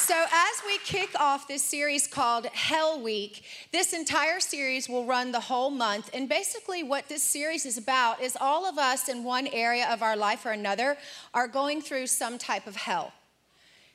[0.02, 5.30] So, as we kick off this series called Hell Week, this entire series will run
[5.30, 6.10] the whole month.
[6.12, 10.02] And basically, what this series is about is all of us in one area of
[10.02, 10.96] our life or another
[11.32, 13.12] are going through some type of hell.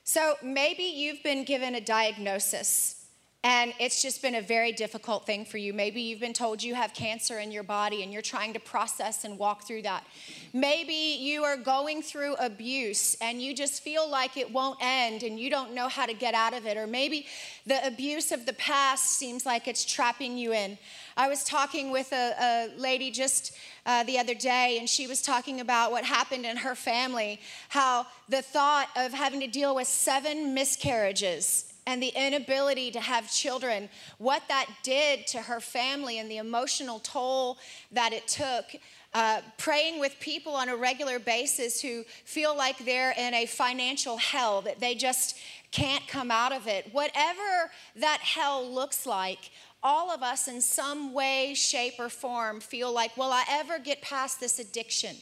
[0.06, 2.97] So, maybe you've been given a diagnosis
[3.44, 5.72] and it's just been a very difficult thing for you.
[5.72, 9.24] Maybe you've been told you have cancer in your body and you're trying to process
[9.24, 10.06] and walk through that.
[10.54, 15.40] Maybe you are going through abuse and you just feel like it won't end and
[15.40, 16.78] you don't know how to get out of it.
[16.78, 17.28] Or maybe
[17.66, 20.78] the abuse of the past seems like it's trapping you in.
[21.16, 25.22] I was talking with a, a lady just uh, the other day, and she was
[25.22, 29.88] talking about what happened in her family, how the thought of having to deal with
[29.88, 36.30] seven miscarriages and the inability to have children, what that did to her family and
[36.30, 37.58] the emotional toll
[37.94, 38.66] that it took.
[39.14, 44.18] Uh, praying with people on a regular basis who feel like they're in a financial
[44.18, 45.38] hell, that they just
[45.72, 46.90] can't come out of it.
[46.92, 49.50] Whatever that hell looks like,
[49.82, 54.02] all of us in some way, shape, or form feel like, will I ever get
[54.02, 55.16] past this addiction?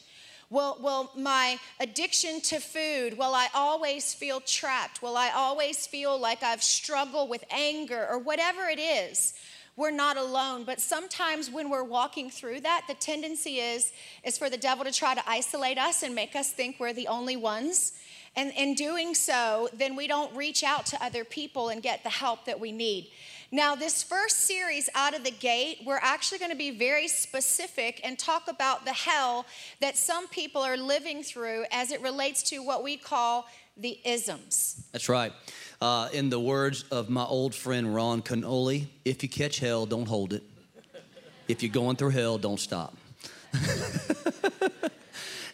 [0.50, 5.02] Will, will my addiction to food, will I always feel trapped?
[5.02, 9.34] Will I always feel like I've struggled with anger or whatever it is?
[9.78, 13.92] We're not alone, but sometimes when we're walking through that, the tendency is,
[14.24, 17.10] is for the devil to try to isolate us and make us think we're the
[17.10, 17.92] only ones.
[18.38, 22.10] And in doing so, then we don't reach out to other people and get the
[22.10, 23.10] help that we need.
[23.52, 28.02] Now, this first series out of the gate, we're actually going to be very specific
[28.04, 29.46] and talk about the hell
[29.82, 33.48] that some people are living through as it relates to what we call
[33.78, 34.84] the isms.
[34.92, 35.32] That's right.
[35.82, 40.08] Uh, in the words of my old friend Ron Canoli, if you catch hell, don't
[40.08, 40.44] hold it.
[41.48, 42.96] If you're going through hell, don't stop.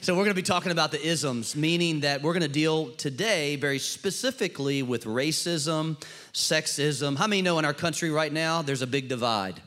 [0.04, 2.90] so, we're going to be talking about the isms, meaning that we're going to deal
[2.94, 5.96] today very specifically with racism,
[6.34, 7.16] sexism.
[7.16, 9.62] How many know in our country right now there's a big divide?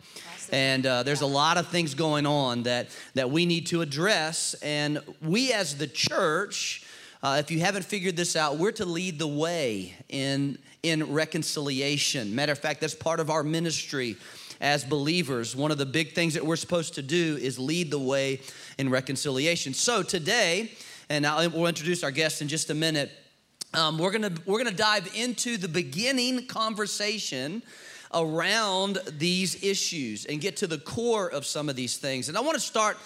[0.50, 4.54] And uh, there's a lot of things going on that, that we need to address.
[4.54, 6.84] And we, as the church,
[7.22, 12.34] uh, if you haven't figured this out, we're to lead the way in, in reconciliation.
[12.34, 14.16] Matter of fact, that's part of our ministry
[14.60, 15.54] as believers.
[15.54, 18.40] One of the big things that we're supposed to do is lead the way
[18.78, 19.74] in reconciliation.
[19.74, 20.72] So today,
[21.08, 23.10] and I'll, we'll introduce our guests in just a minute.
[23.72, 27.62] Um, we're gonna we're gonna dive into the beginning conversation
[28.12, 32.28] around these issues and get to the core of some of these things.
[32.28, 32.96] And I want to start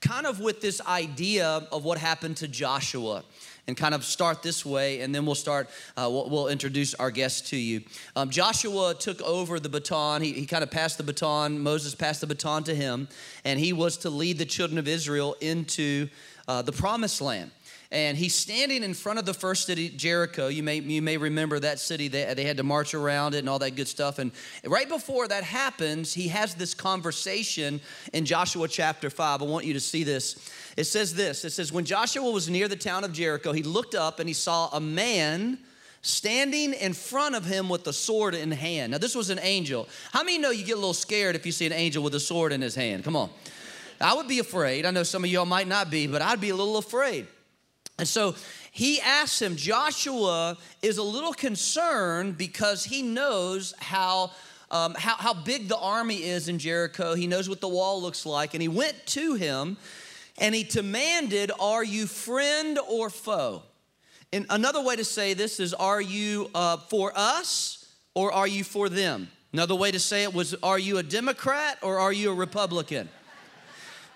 [0.00, 3.24] kind of with this idea of what happened to Joshua
[3.68, 7.50] and kind of start this way, and then we'll start, uh, we'll, introduce our guests
[7.50, 7.82] to you.
[8.14, 10.22] Um, Joshua took over the baton.
[10.22, 11.58] He, he kind of passed the baton.
[11.58, 13.08] Moses passed the baton to him,
[13.44, 16.08] and he was to lead the children of Israel into
[16.46, 17.50] uh, the promised land
[17.90, 20.48] and he's standing in front of the first city, Jericho.
[20.48, 22.08] You may, you may remember that city.
[22.08, 24.18] They, they had to march around it and all that good stuff.
[24.18, 24.32] And
[24.64, 27.80] right before that happens, he has this conversation
[28.12, 29.42] in Joshua chapter 5.
[29.42, 30.50] I want you to see this.
[30.76, 33.94] It says this It says, When Joshua was near the town of Jericho, he looked
[33.94, 35.58] up and he saw a man
[36.02, 38.92] standing in front of him with a sword in hand.
[38.92, 39.88] Now, this was an angel.
[40.12, 42.20] How many know you get a little scared if you see an angel with a
[42.20, 43.04] sword in his hand?
[43.04, 43.30] Come on.
[44.00, 44.86] I would be afraid.
[44.86, 47.26] I know some of y'all might not be, but I'd be a little afraid.
[47.98, 48.34] And so
[48.70, 54.32] he asks him, Joshua is a little concerned because he knows how,
[54.70, 57.14] um, how, how big the army is in Jericho.
[57.14, 58.52] He knows what the wall looks like.
[58.52, 59.78] And he went to him
[60.38, 63.62] and he demanded, Are you friend or foe?
[64.32, 68.62] And another way to say this is, Are you uh, for us or are you
[68.62, 69.30] for them?
[69.54, 73.08] Another way to say it was, Are you a Democrat or are you a Republican?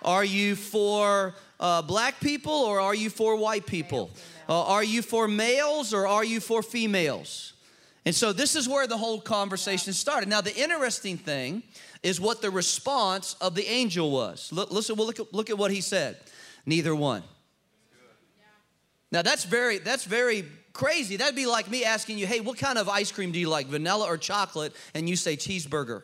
[0.02, 4.10] Are you for uh, black people or are you for white people?
[4.48, 7.52] Uh, are you for males or are you for females?
[8.06, 10.28] And so this is where the whole conversation started.
[10.28, 11.62] Now, the interesting thing
[12.02, 14.50] is what the response of the angel was.
[14.52, 16.16] Look, listen, we'll look, at, look at what he said.
[16.64, 17.22] Neither one.
[19.12, 21.16] Now that's very that's very crazy.
[21.16, 23.66] That'd be like me asking you, "Hey, what kind of ice cream do you like,
[23.66, 26.02] vanilla or chocolate?" and you say cheeseburger.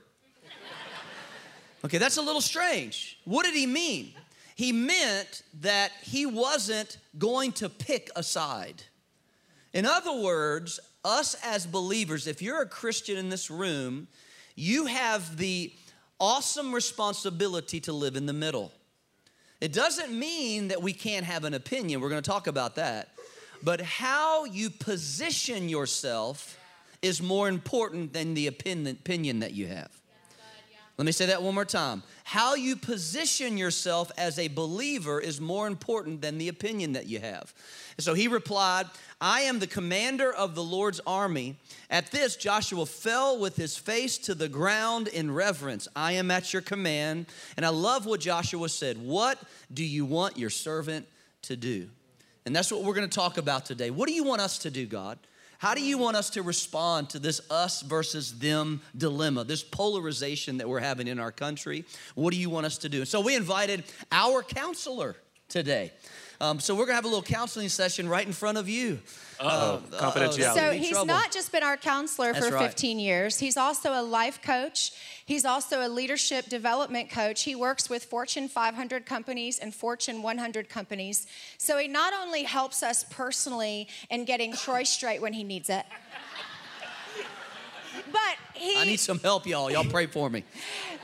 [1.84, 3.18] Okay, that's a little strange.
[3.24, 4.12] What did he mean?
[4.54, 8.82] He meant that he wasn't going to pick a side.
[9.72, 14.08] In other words, us as believers, if you're a Christian in this room,
[14.54, 15.72] you have the
[16.18, 18.72] awesome responsibility to live in the middle.
[19.60, 22.00] It doesn't mean that we can't have an opinion.
[22.00, 23.10] We're going to talk about that.
[23.62, 26.58] But how you position yourself
[27.02, 29.90] is more important than the opinion that you have.
[30.98, 32.02] Let me say that one more time.
[32.24, 37.20] How you position yourself as a believer is more important than the opinion that you
[37.20, 37.52] have.
[37.98, 38.86] So he replied,
[39.20, 41.56] I am the commander of the Lord's army.
[41.90, 45.86] At this, Joshua fell with his face to the ground in reverence.
[45.94, 47.26] I am at your command.
[47.58, 48.96] And I love what Joshua said.
[48.96, 49.38] What
[49.72, 51.06] do you want your servant
[51.42, 51.90] to do?
[52.46, 53.90] And that's what we're going to talk about today.
[53.90, 55.18] What do you want us to do, God?
[55.58, 60.58] How do you want us to respond to this us versus them dilemma, this polarization
[60.58, 61.84] that we're having in our country?
[62.14, 63.04] What do you want us to do?
[63.04, 65.16] So we invited our counselor
[65.48, 65.92] today.
[66.40, 68.98] Um, so we're gonna have a little counseling session right in front of you.
[69.38, 70.54] Uh-oh, uh, confidentiality.
[70.54, 71.06] So he's trouble.
[71.06, 72.66] not just been our counselor That's for right.
[72.66, 73.38] 15 years.
[73.38, 74.92] He's also a life coach.
[75.26, 77.42] He's also a leadership development coach.
[77.42, 81.26] He works with Fortune 500 companies and Fortune 100 companies.
[81.58, 85.84] So he not only helps us personally in getting Troy straight when he needs it,
[88.12, 88.78] but he.
[88.78, 89.70] I need some help, y'all.
[89.70, 90.44] Y'all pray for me.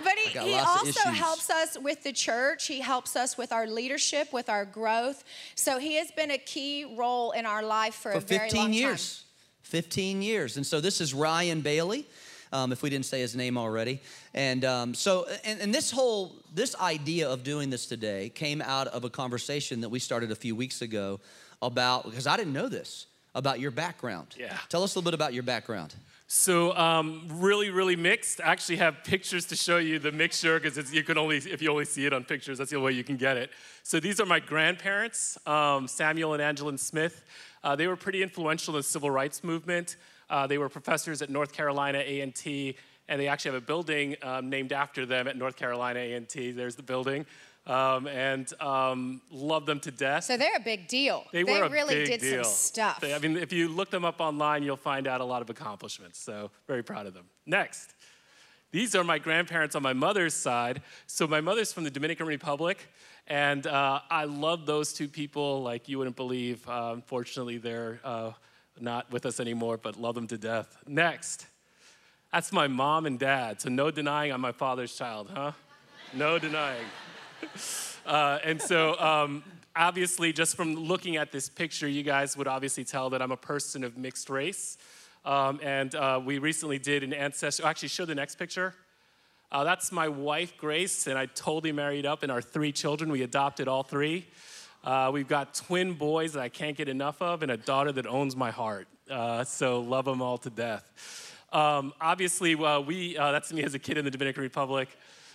[0.05, 2.67] But he, he also helps us with the church.
[2.67, 5.23] He helps us with our leadership, with our growth.
[5.55, 8.61] So he has been a key role in our life for, for a very 15
[8.61, 9.19] long years.
[9.19, 9.29] time.
[9.63, 10.57] 15 years.
[10.57, 12.05] And so this is Ryan Bailey.
[12.53, 14.01] Um, if we didn't say his name already.
[14.35, 18.89] And um, so, and, and, this whole, this idea of doing this today came out
[18.89, 21.19] of a conversation that we started a few weeks ago
[21.63, 24.37] about, because I didn't know this, about your background.
[24.39, 24.59] Yeah.
[24.69, 25.95] Tell us a little bit about your background.
[26.35, 28.41] So um, really, really mixed.
[28.41, 31.71] I actually have pictures to show you the mixture because you can only if you
[31.71, 33.51] only see it on pictures, that's the only way you can get it.
[33.83, 37.23] So these are my grandparents, um, Samuel and Angeline Smith.
[37.63, 39.97] Uh, they were pretty influential in the civil rights movement.
[40.31, 44.49] Uh, they were professors at North Carolina A&T, and they actually have a building um,
[44.49, 46.53] named after them at North Carolina A&T.
[46.53, 47.27] There's the building.
[47.65, 50.25] Um, and um, love them to death.
[50.25, 51.25] So they're a big deal.
[51.33, 52.43] They, they really did deal.
[52.43, 53.01] some stuff.
[53.01, 55.49] They, I mean, if you look them up online, you'll find out a lot of
[55.49, 56.19] accomplishments.
[56.19, 57.27] So very proud of them.
[57.47, 57.95] Next,
[58.73, 60.83] these are my grandparents on my mother's side.
[61.07, 62.89] So my mother's from the Dominican Republic,
[63.29, 66.67] and uh, I love those two people like you wouldn't believe.
[66.69, 68.33] Uh, unfortunately, they're uh,
[68.81, 70.79] not with us anymore, but love them to death.
[70.87, 71.47] Next,
[72.33, 73.61] that's my mom and dad.
[73.61, 75.53] So no denying I'm my father's child, huh?
[76.15, 76.87] No denying.
[78.05, 79.45] Uh, and so, um,
[79.77, 83.37] obviously, just from looking at this picture, you guys would obviously tell that I'm a
[83.37, 84.77] person of mixed race.
[85.25, 87.65] Um, and uh, we recently did an ancestry.
[87.65, 88.75] Oh, actually, show the next picture.
[89.53, 93.13] Uh, that's my wife, Grace, and I totally married up, and our three children.
[93.13, 94.27] We adopted all three.
[94.83, 98.07] Uh, we've got twin boys that I can't get enough of, and a daughter that
[98.07, 98.89] owns my heart.
[99.09, 101.39] Uh, so, love them all to death.
[101.53, 104.89] Um, obviously, uh, we, that's me as a kid in the Dominican Republic.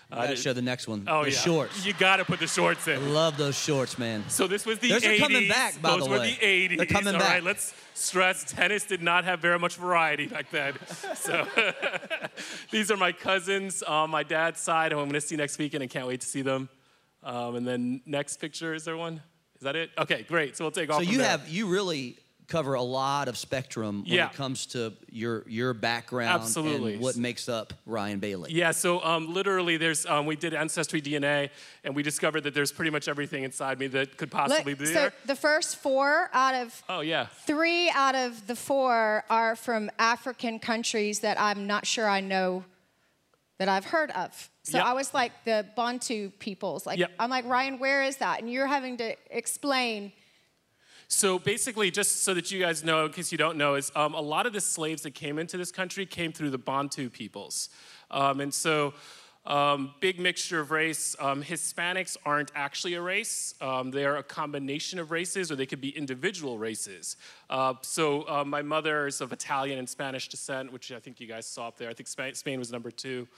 [0.09, 1.04] You gotta show the next one.
[1.07, 1.86] Oh the yeah, shorts.
[1.86, 2.95] You gotta put the shorts in.
[2.95, 4.24] I love those shorts, man.
[4.30, 5.15] So this was the Those 80s.
[5.15, 6.38] are coming back, by Those the were way.
[6.39, 6.77] the 80s.
[6.77, 7.30] They're coming All back.
[7.30, 10.76] right, let's stress tennis did not have very much variety back then.
[11.16, 11.45] So
[12.71, 15.81] these are my cousins on my dad's side, who I'm going to see next weekend
[15.83, 16.69] and can't wait to see them.
[17.23, 19.21] Um, and then next picture, is there one?
[19.56, 19.90] Is that it?
[19.97, 20.56] Okay, great.
[20.56, 20.99] So we'll take off.
[20.99, 21.30] So from you there.
[21.30, 24.27] have you really cover a lot of spectrum when Yeah.
[24.30, 26.94] it comes to your your background Absolutely.
[26.94, 28.54] and what makes up Ryan Bailey.
[28.54, 31.49] Yeah, so um, literally, there's um, we did ancestry DNA,
[31.83, 34.85] and we discovered that there's pretty much everything inside me that could possibly Look, be
[34.85, 35.13] so there.
[35.25, 37.25] the first four out of Oh yeah.
[37.45, 42.63] three out of the four are from African countries that I'm not sure I know
[43.57, 44.49] that I've heard of.
[44.63, 44.85] So Yep.
[44.87, 46.85] I was like the Bantu peoples.
[46.85, 47.11] Like Yep.
[47.19, 48.39] I'm like Ryan, where is that?
[48.39, 50.13] And you're having to explain.
[51.09, 54.14] So basically, just so that you guys know, in case you don't know, is um,
[54.14, 57.69] a lot of the slaves that came into this country came through the Bantu peoples.
[58.11, 58.94] Um, and so,
[59.45, 61.16] um, big mixture of race.
[61.19, 65.80] Um, Hispanics aren't actually a race, um, they're a combination of races, or they could
[65.80, 67.16] be individual races.
[67.49, 71.28] Uh, so, uh, my mother is of Italian and Spanish descent, which I think you
[71.28, 71.90] guys saw up there.
[71.90, 73.30] I think Spa- Spain was number two.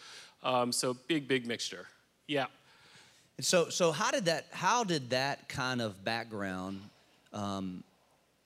[0.41, 1.85] Um, so, big, big mixture.
[2.27, 2.47] Yeah.
[3.37, 6.81] And so so how did that how did that kind of background
[7.33, 7.83] um,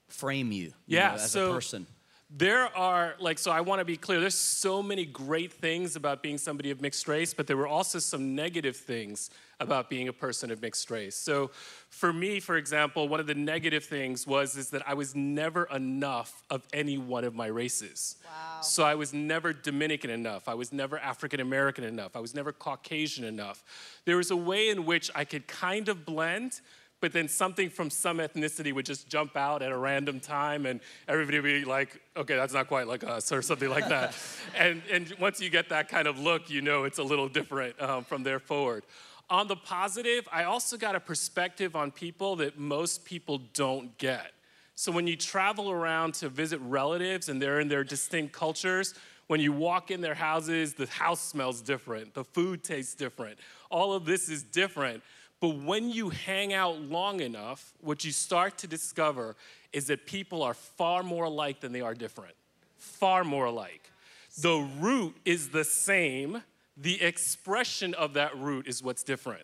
[0.07, 1.87] frame you, you Yeah, know, as so- a person?
[2.35, 6.23] there are like so i want to be clear there's so many great things about
[6.23, 10.13] being somebody of mixed race but there were also some negative things about being a
[10.13, 11.15] person of mixed race.
[11.15, 11.51] So
[11.89, 15.65] for me for example one of the negative things was is that i was never
[15.65, 18.15] enough of any one of my races.
[18.25, 18.61] Wow.
[18.61, 20.49] so i was never dominican enough.
[20.49, 22.15] I was never african american enough.
[22.15, 23.63] I was never caucasian enough.
[24.05, 26.61] There was a way in which i could kind of blend
[27.03, 30.79] but then something from some ethnicity would just jump out at a random time and
[31.09, 34.15] everybody would be like, okay, that's not quite like us or something like that.
[34.55, 37.77] and, and once you get that kind of look, you know it's a little different
[37.81, 38.85] um, from there forward.
[39.29, 44.31] On the positive, I also got a perspective on people that most people don't get.
[44.75, 48.93] So when you travel around to visit relatives and they're in their distinct cultures,
[49.27, 53.39] when you walk in their houses, the house smells different, the food tastes different.
[53.69, 55.03] All of this is different.
[55.43, 59.35] But when you hang out long enough, what you start to discover
[59.73, 62.33] is that people are far more alike than they are different.
[62.77, 63.91] Far more alike.
[64.39, 66.43] The root is the same,
[66.77, 69.43] the expression of that root is what's different.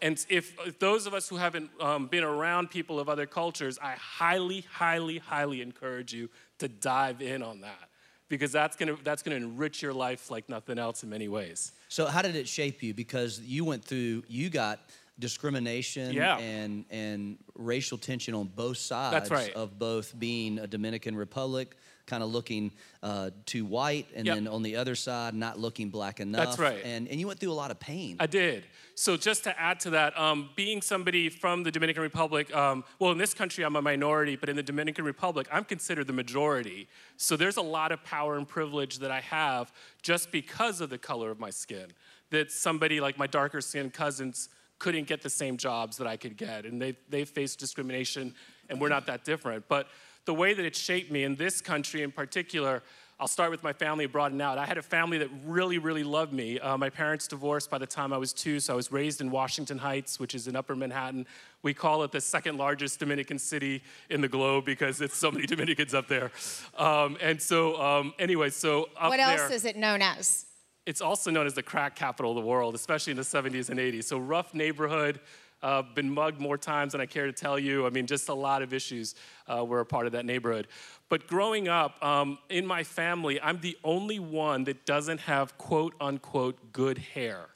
[0.00, 3.78] And if, if those of us who haven't um, been around people of other cultures,
[3.82, 7.90] I highly, highly, highly encourage you to dive in on that
[8.30, 11.72] because that's gonna, that's gonna enrich your life like nothing else in many ways.
[11.88, 12.94] So, how did it shape you?
[12.94, 14.80] Because you went through, you got
[15.18, 16.38] discrimination yeah.
[16.38, 19.52] and and racial tension on both sides right.
[19.54, 22.72] of both being a Dominican Republic, kind of looking
[23.02, 24.36] uh, too white, and yep.
[24.36, 26.46] then on the other side, not looking black enough.
[26.46, 26.80] That's right.
[26.84, 28.16] And and you went through a lot of pain.
[28.20, 28.64] I did.
[28.94, 33.12] So just to add to that, um, being somebody from the Dominican Republic, um, well,
[33.12, 36.88] in this country I'm a minority, but in the Dominican Republic I'm considered the majority.
[37.16, 39.72] So there's a lot of power and privilege that I have
[40.02, 41.86] just because of the color of my skin.
[42.30, 46.36] That somebody like my darker skinned cousins couldn't get the same jobs that I could
[46.36, 46.64] get.
[46.64, 48.34] And they, they faced discrimination,
[48.68, 49.68] and we're not that different.
[49.68, 49.88] But
[50.24, 52.82] the way that it shaped me in this country in particular,
[53.20, 54.58] I'll start with my family abroad and out.
[54.58, 56.60] I had a family that really, really loved me.
[56.60, 59.32] Uh, my parents divorced by the time I was two, so I was raised in
[59.32, 61.26] Washington Heights, which is in upper Manhattan.
[61.62, 65.46] We call it the second largest Dominican city in the globe because it's so many
[65.48, 66.30] Dominicans up there.
[66.76, 70.46] Um, and so, um, anyway, so up What else there, is it known as?
[70.88, 73.78] It's also known as the crack capital of the world, especially in the 70s and
[73.78, 74.04] 80s.
[74.04, 75.20] So, rough neighborhood,
[75.62, 77.86] uh, been mugged more times than I care to tell you.
[77.86, 79.14] I mean, just a lot of issues
[79.48, 80.66] uh, were a part of that neighborhood.
[81.10, 85.92] But growing up um, in my family, I'm the only one that doesn't have quote
[86.00, 87.48] unquote good hair.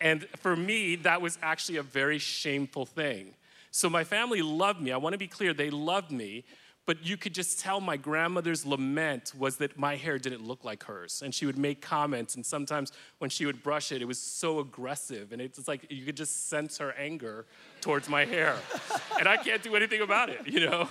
[0.00, 3.34] And for me, that was actually a very shameful thing.
[3.72, 4.92] So my family loved me.
[4.92, 6.44] I want to be clear, they loved me
[6.90, 10.82] but you could just tell my grandmother's lament was that my hair didn't look like
[10.82, 11.22] hers.
[11.24, 14.58] And she would make comments, and sometimes when she would brush it, it was so
[14.58, 15.30] aggressive.
[15.30, 17.46] And it's like you could just sense her anger
[17.80, 18.56] towards my hair.
[19.20, 20.88] and I can't do anything about it, you know?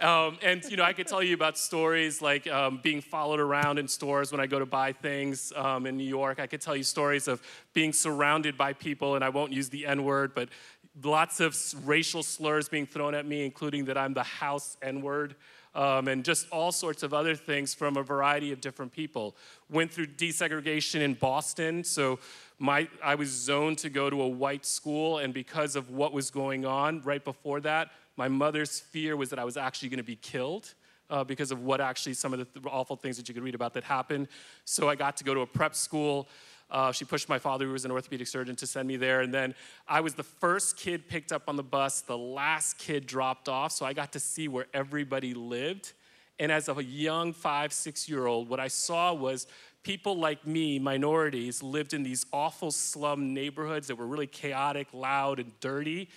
[0.00, 3.78] Um, and, you know, I could tell you about stories like um, being followed around
[3.78, 6.40] in stores when I go to buy things um, in New York.
[6.40, 7.40] I could tell you stories of
[7.74, 10.48] being surrounded by people, and I won't use the N word, but
[11.02, 15.36] lots of racial slurs being thrown at me, including that I'm the house N word.
[15.74, 19.36] Um, and just all sorts of other things from a variety of different people.
[19.70, 22.18] Went through desegregation in Boston, so
[22.58, 26.30] my, I was zoned to go to a white school, and because of what was
[26.30, 30.04] going on right before that, my mother's fear was that I was actually going to
[30.04, 30.74] be killed.
[31.10, 33.54] Uh, because of what actually some of the th- awful things that you could read
[33.54, 34.28] about that happened.
[34.66, 36.28] So I got to go to a prep school
[36.70, 39.20] uh, she pushed my father, who was an orthopedic surgeon, to send me there.
[39.20, 39.54] And then
[39.86, 43.72] I was the first kid picked up on the bus, the last kid dropped off.
[43.72, 45.92] So I got to see where everybody lived.
[46.38, 49.46] And as a young five, six year old, what I saw was
[49.82, 55.40] people like me, minorities, lived in these awful slum neighborhoods that were really chaotic, loud,
[55.40, 56.08] and dirty.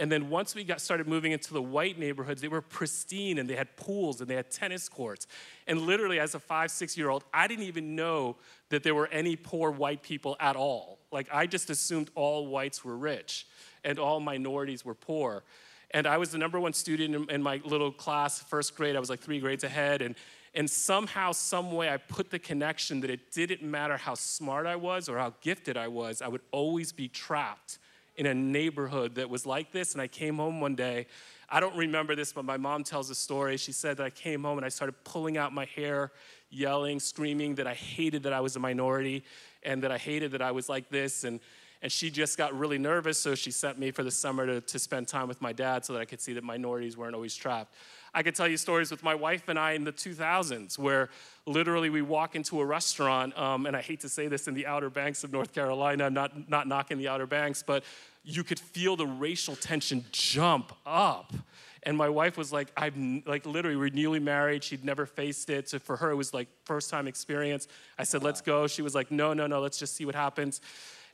[0.00, 3.48] And then once we got started moving into the white neighborhoods, they were pristine and
[3.48, 5.26] they had pools and they had tennis courts.
[5.66, 8.36] And literally, as a five, six year old, I didn't even know
[8.70, 11.00] that there were any poor white people at all.
[11.12, 13.46] Like, I just assumed all whites were rich
[13.84, 15.44] and all minorities were poor.
[15.90, 18.96] And I was the number one student in, in my little class, first grade.
[18.96, 20.00] I was like three grades ahead.
[20.00, 20.14] And,
[20.54, 24.76] and somehow, some way, I put the connection that it didn't matter how smart I
[24.76, 27.78] was or how gifted I was, I would always be trapped
[28.20, 29.94] in a neighborhood that was like this.
[29.94, 31.06] And I came home one day.
[31.48, 33.56] I don't remember this, but my mom tells a story.
[33.56, 36.12] She said that I came home and I started pulling out my hair,
[36.50, 39.24] yelling, screaming that I hated that I was a minority
[39.62, 41.24] and that I hated that I was like this.
[41.24, 41.40] And,
[41.80, 44.78] and she just got really nervous, so she sent me for the summer to, to
[44.78, 47.74] spend time with my dad so that I could see that minorities weren't always trapped.
[48.12, 51.08] I could tell you stories with my wife and I in the 2000s where
[51.46, 54.66] literally we walk into a restaurant, um, and I hate to say this in the
[54.66, 57.82] Outer Banks of North Carolina, not, not knocking the Outer Banks, but
[58.22, 61.32] you could feel the racial tension jump up.
[61.82, 64.62] And my wife was like, I'm like literally, we're newly married.
[64.62, 65.68] She'd never faced it.
[65.70, 67.68] So for her, it was like first time experience.
[67.98, 68.66] I said, let's go.
[68.66, 70.60] She was like, no, no, no, let's just see what happens.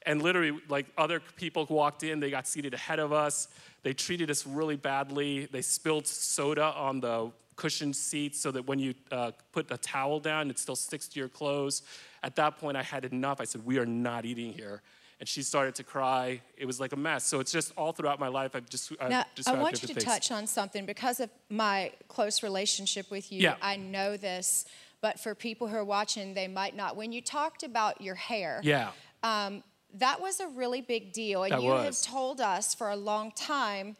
[0.07, 3.49] And literally, like other people walked in, they got seated ahead of us.
[3.83, 5.47] They treated us really badly.
[5.47, 10.21] They spilled soda on the cushioned seats so that when you uh, put a towel
[10.21, 11.83] down, it still sticks to your clothes.
[12.23, 13.41] At that point, I had enough.
[13.41, 14.83] I said, We are not eating here.
[15.19, 16.43] And she started to cry.
[16.59, 17.25] It was like a mess.
[17.25, 18.55] So it's just all throughout my life.
[18.55, 20.05] I've just I've Now, I want you to things.
[20.05, 23.41] touch on something because of my close relationship with you.
[23.41, 23.57] Yeah.
[23.63, 24.67] I know this,
[25.01, 26.97] but for people who are watching, they might not.
[26.97, 28.91] When you talked about your hair, Yeah.
[29.23, 29.63] um,
[29.95, 31.45] that was a really big deal.
[31.45, 33.97] And That you have told us for a long time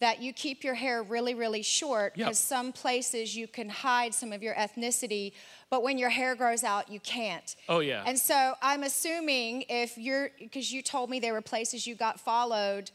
[0.00, 2.26] that you keep your hair really, really short Yep.
[2.26, 5.32] because some places you can hide some of your ethnicity,
[5.68, 7.54] but when your hair grows out, you can't.
[7.68, 8.02] Oh, yeah.
[8.06, 12.18] And so I'm assuming if you're, because you told me there were places you got
[12.18, 12.90] followed.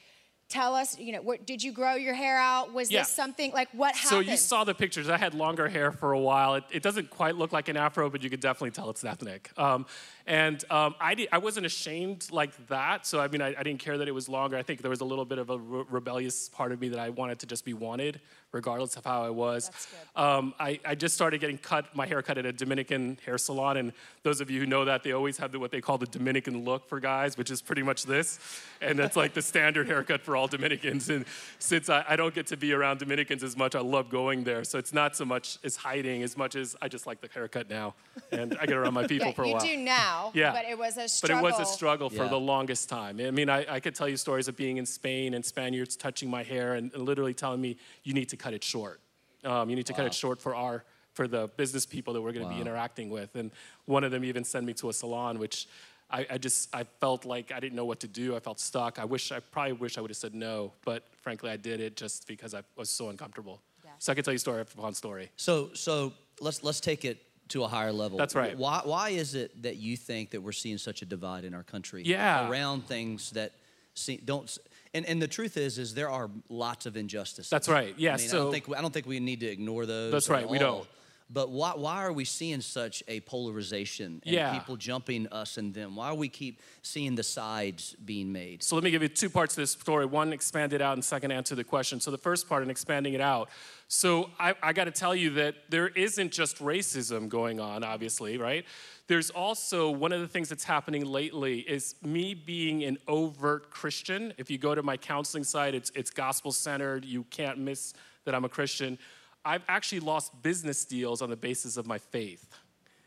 [0.48, 2.72] Tell us, you know, what, did you grow your hair out?
[2.72, 3.02] Was Yeah.
[3.02, 5.10] this something like what happened So you saw the pictures.
[5.10, 6.54] I had longer hair for a while.
[6.56, 9.50] It, it doesn't quite look like an afro, but you could definitely tell it's ethnic.
[9.58, 9.88] Um,
[10.28, 13.08] and um, I, I wasn't ashamed like that.
[13.08, 14.56] So I mean, I, I didn't care that it was longer.
[14.56, 17.00] I think there was a little bit of a re- rebellious part of me that
[17.00, 18.22] I wanted to just be wanted,
[18.52, 19.70] regardless of how I was.
[20.16, 23.78] Um, I, I just started getting cut my hair cut at a Dominican hair salon,
[23.78, 23.92] and
[24.24, 26.64] those of you who know that, they always have the, what they call the Dominican
[26.64, 28.40] look for guys, which is pretty much this,
[28.82, 31.10] and that's like the standard haircut for all Dominicans.
[31.10, 31.26] And
[31.60, 34.64] since I, I don't get to be around Dominicans as much, I love going there.
[34.64, 37.70] So it's not so much as hiding as much as I just like the haircut
[37.70, 37.94] now,
[38.32, 39.66] and I get around my people yeah, for a you while.
[39.66, 40.52] do now, Yeah.
[40.54, 41.42] but it was a struggle.
[41.42, 42.30] But it was a struggle for Yeah.
[42.30, 43.20] the longest time.
[43.20, 46.30] I mean, I, I could tell you stories of being in Spain and Spaniards touching
[46.30, 49.00] my hair and, and literally telling me, you need to cut it short.
[49.44, 52.34] Um, you need to cut it short for our for the business people that we're
[52.34, 53.36] going to be interacting with.
[53.36, 53.52] And
[53.86, 55.68] one of them even sent me to a salon, which
[56.12, 58.36] I, I just I felt like I didn't know what to do.
[58.36, 59.00] I felt stuck.
[59.00, 61.96] I wish I probably wish I would have said no, but frankly, I did it
[61.96, 63.62] just because I was so uncomfortable.
[64.00, 65.32] So I could tell you story upon story.
[65.38, 68.18] So so let's let's take it to a higher level.
[68.18, 68.58] That's right.
[68.58, 71.64] Why why is it that you think that we're seeing such a divide in our
[71.64, 72.04] country?
[72.04, 72.50] Yeah.
[72.50, 73.54] Around things that
[73.94, 74.58] see, don't.
[74.96, 77.50] And, and the truth is, is there are lots of injustices.
[77.50, 77.94] That's right.
[77.98, 79.86] Yeah, I, mean, I so- don't think we- I don't think we need to ignore
[79.86, 80.12] those.
[80.12, 80.88] That's at right, we don't.
[81.28, 84.54] But why, why are we seeing such a polarization and Yeah.
[84.60, 85.96] people jumping us and them?
[85.96, 88.62] Why do we keep seeing the sides being made?
[88.62, 90.06] So let me give you two parts of this story.
[90.06, 92.00] One, expand it out, and second, answer the question.
[92.00, 93.50] So the first part, in expanding it out.
[93.88, 98.38] So I, I got to tell you that there isn't just racism going on, obviously,
[98.38, 98.64] right?
[99.08, 104.34] There's also one of the things that's happening lately is me being an overt Christian.
[104.38, 107.06] If you go to my counseling site, it's, it's gospel centered.
[107.06, 107.94] You can't miss
[108.26, 108.98] that I'm a Christian.
[109.44, 112.48] I've actually lost business deals on the basis of my faith.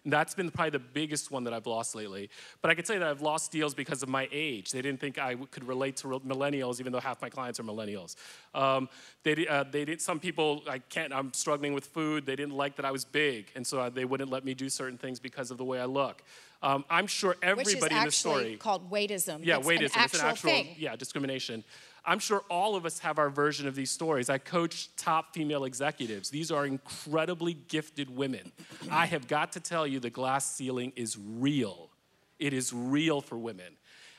[0.04, 2.30] And that's been probably the biggest one that I've lost lately.
[2.62, 4.70] But I can say that I've lost deals because of my age.
[4.70, 8.16] They didn't think I could relate to millennials, even though half my clients are millennials.
[8.54, 8.88] Um,
[9.22, 12.26] they, uh, they did, some people, I can't, I'm struggling with food.
[12.26, 13.50] They didn't like that I was big.
[13.54, 15.84] And so uh, they wouldn't let me do certain things because of the way I
[15.86, 16.22] look.
[16.62, 18.56] Um, I'm sure which is everybody in this actually story.
[18.56, 19.44] called weightism.
[19.44, 20.74] Yeah, it's wait, an it's, it's an actual thing.
[20.76, 21.62] yeah discrimination.
[22.08, 24.30] I'm sure all of us have our version of these stories.
[24.30, 26.30] I coach top female executives.
[26.30, 28.50] These are incredibly gifted women.
[28.90, 31.90] I have got to tell you, the glass ceiling is real.
[32.38, 33.74] It is real for women.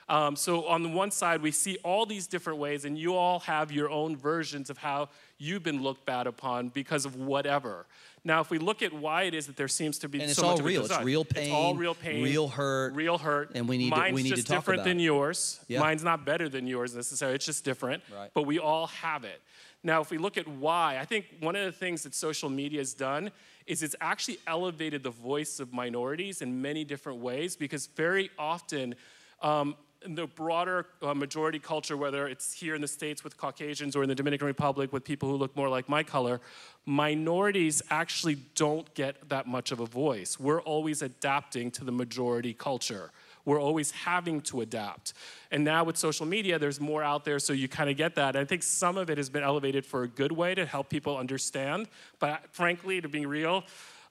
[0.09, 3.39] Um, so on the one side, we see all these different ways, and you all
[3.41, 7.85] have your own versions of how you've been looked bad upon because of whatever.
[8.23, 10.39] Now, if we look at why it is that there seems to be And it's
[10.39, 10.83] so all much real.
[10.83, 13.95] It's real It's all pain, real pain, real hurt, real hurt, and we need to-
[13.95, 15.03] we Mine's need to just talk different about than it.
[15.03, 15.59] yours.
[15.67, 15.79] Yeah.
[15.79, 17.35] Mine's not better than yours necessarily.
[17.35, 18.01] It's just different.
[18.13, 18.31] Right.
[18.33, 19.41] But we all have it.
[19.83, 22.79] Now, if we look at why, I think one of the things that social media
[22.79, 23.31] has done
[23.67, 28.95] is it's actually elevated the voice of minorities in many different ways because very often,
[29.41, 34.03] um, the broader uh, majority culture, whether it's here in the States with Caucasians or
[34.03, 36.39] in the Dominican Republic with people who look more like my color,
[36.85, 40.39] minorities actually don't get that much of a voice.
[40.39, 43.12] We're always adapting to the majority culture.
[43.45, 45.13] We're always having to adapt.
[45.51, 48.35] And now with social media, there's more out there, so you kind of get that.
[48.35, 50.89] And I think some of it has been elevated for a good way to help
[50.89, 51.88] people understand.
[52.19, 53.63] But frankly, to be real,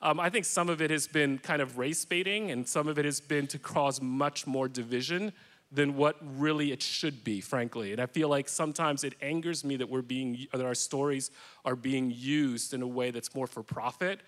[0.02, 2.98] um, I think some of it has been kind of race baiting, and some of
[2.98, 5.32] it has been to cause much more division
[5.70, 7.92] than what really it should be, frankly.
[7.92, 11.30] And I feel like sometimes it angers me that we're being that our stories
[11.64, 14.20] are being used in a way that's more for profit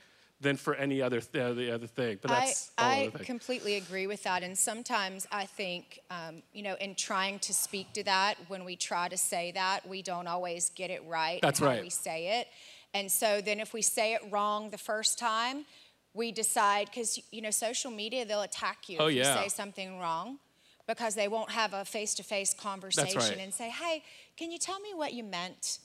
[0.42, 2.18] than for any other th- uh, the other thing.
[2.20, 3.24] But I, that's all I thing.
[3.26, 4.42] completely agree with that.
[4.42, 8.76] And sometimes I think, um, you know, in trying to speak to that, when we
[8.76, 11.40] try to say that, we don't always get it right.
[11.42, 11.82] That's right.
[11.82, 12.48] we say it.
[12.92, 15.64] And so then if we say it wrong the first time,
[16.12, 19.34] we decide, because, you know, social media, they'll attack you Oh, if yeah.
[19.34, 20.38] you say something wrong
[20.94, 23.38] because they won't have a face to face conversation right.
[23.38, 24.02] and say, hey,
[24.36, 25.78] can you tell me what you meant?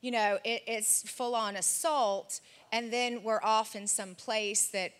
[0.00, 2.40] you know, it, it's full on assault,
[2.72, 4.92] and then we're off in some place that,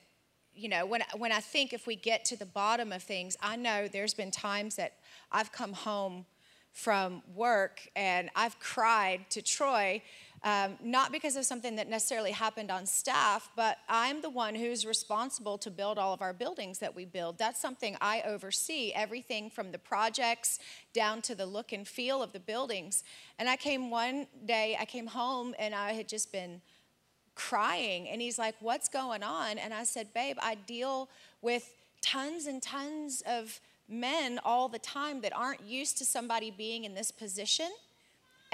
[0.55, 3.57] you know, when, when I think if we get to the bottom of things, I
[3.57, 4.95] know there's been times that
[5.31, 6.25] I've come home
[6.73, 10.03] from work and I've cried to Troy
[10.47, 14.87] um, not because of something that necessarily happened on staff, but I'm the one who's
[14.87, 17.37] responsible to build all of our buildings that we build.
[17.37, 20.61] That's something I oversee, everything from the projects
[20.93, 23.03] down to the look and feel of the buildings.
[23.41, 26.61] And I came one day, I came home and I had just been
[27.35, 28.09] crying.
[28.09, 29.59] And he's like, What's going on?
[29.59, 31.09] And I said, Babe, I deal
[31.43, 36.85] with tons and tons of men all the time that aren't used to somebody being
[36.85, 37.71] in this position.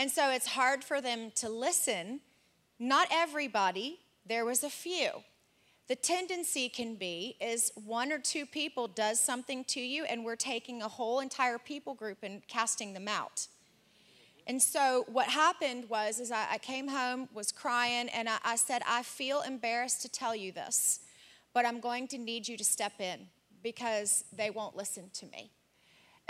[0.03, 2.19] And so it's hard for them to listen.
[2.81, 5.11] Not everybody, there was a few.
[5.87, 10.35] The tendency can be is one or two people does something to you and we're
[10.35, 13.47] taking a whole entire people group and casting them out.
[14.49, 18.57] And so what happened was is I, I came home, was crying, and I, I
[18.57, 20.99] said, I feel embarrassed to tell you this,
[21.55, 23.29] but I'm going to need you to step in
[23.63, 25.53] because they won't listen to me.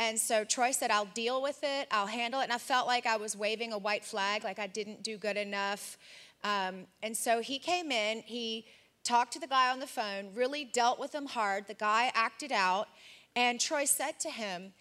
[0.05, 2.45] And so Troy said, I'll deal with it, I'll handle it.
[2.45, 5.37] And I felt like I was waving a white flag, like I didn't do good
[5.37, 5.97] enough.
[6.43, 8.67] Um, and so he came in, he
[9.05, 11.69] talked to the guy on the phone, really dealt with him hard.
[11.69, 12.89] The guy acted out.
[13.37, 14.73] And Troy said to him,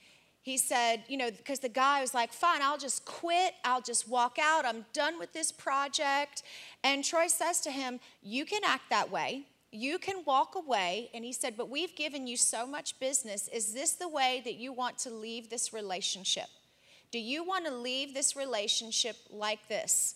[0.42, 3.54] he said, you know, because the guy was like, fine, I'll just quit.
[3.64, 4.66] I'll just walk out.
[4.66, 6.42] I'm done with this project.
[6.84, 11.10] And Troy says to him, You can act that way you can walk away.
[11.14, 13.48] And he said, But we've given you so much business.
[13.54, 16.48] Is this the way that you want to leave this relationship?
[17.12, 20.16] Do you want to leave this relationship like this?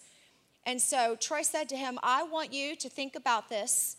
[0.66, 3.98] And so Troy said to him, I want you to think about this.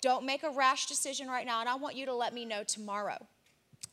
[0.00, 2.64] Don't make a rash decision right now, and I want you to let me know
[2.64, 3.18] tomorrow.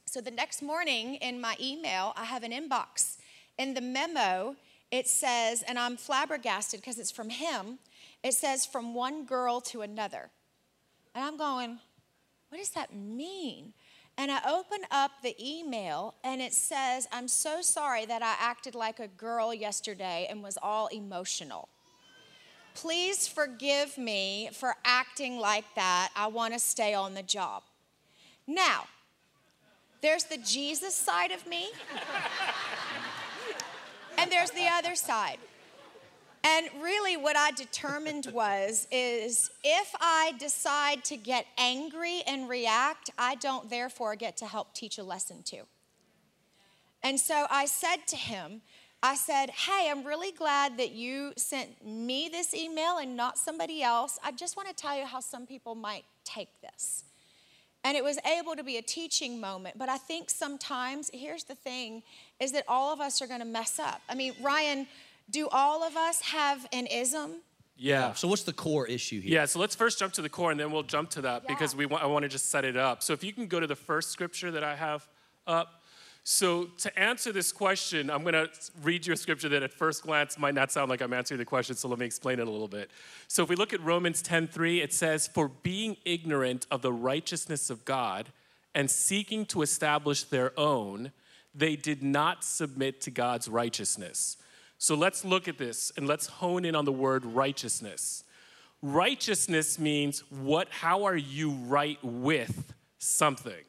[0.06, 3.18] So the next morning in my email, I have an inbox.
[3.58, 4.56] In the memo,
[4.92, 7.80] it says, and I'm flabbergasted because it's from him,
[8.24, 10.30] it says, from one girl to another.
[11.16, 11.80] And I'm going,
[12.50, 13.74] what does that mean?
[14.18, 18.76] And I open up the email and it says, I'm so sorry that I acted
[18.76, 21.70] like a girl yesterday and was all emotional.
[22.76, 26.10] Please forgive me for acting like that.
[26.16, 27.64] I want to stay on the job.
[28.46, 28.86] Now,
[30.02, 31.70] there's the Jesus side of me,
[34.18, 35.38] and there's the other side.
[36.46, 43.10] And really what I determined was is if I decide to get angry and react,
[43.18, 45.64] I don't therefore get to help teach a lesson too.
[47.02, 48.62] And so I said to him,
[49.02, 53.82] I said, Hey, I'm really glad that you sent me this email and not somebody
[53.82, 54.20] else.
[54.24, 57.06] I just want to tell you how some people might take this.
[57.84, 59.78] And it was able to be a teaching moment.
[59.80, 62.04] But I think sometimes, here's the thing,
[62.40, 64.02] is that all of us are going to mess up.
[64.10, 64.88] I mean, Ryan
[65.30, 67.42] do all of us have an ism?
[67.78, 68.14] Yeah.
[68.14, 69.34] So what's the core issue here?
[69.34, 71.54] Yeah, so let's first jump to the core and then we'll jump to that yeah.
[71.54, 73.04] because we want, I want to just set it up.
[73.04, 75.08] So if you can go to the first scripture that I have
[75.48, 75.82] up.
[76.24, 78.50] So to answer this question, I'm going to
[78.82, 81.46] read you a scripture that at first glance might not sound like I'm answering the
[81.46, 82.90] question, so let me explain it a little bit.
[83.28, 87.70] So if we look at Romans 10:3, it says, "For being ignorant of the righteousness
[87.70, 88.32] of God
[88.74, 91.12] and seeking to establish their own,
[91.54, 94.38] they did not submit to God's righteousness."
[94.78, 98.24] So let's look at this and let's hone in on the word righteousness.
[98.82, 103.64] Righteousness means what how are you right with something?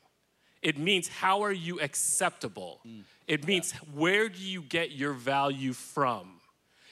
[0.62, 2.80] It means how are you acceptable?
[2.86, 3.02] Mm.
[3.26, 3.88] It means yeah.
[3.94, 6.40] where do you get your value from?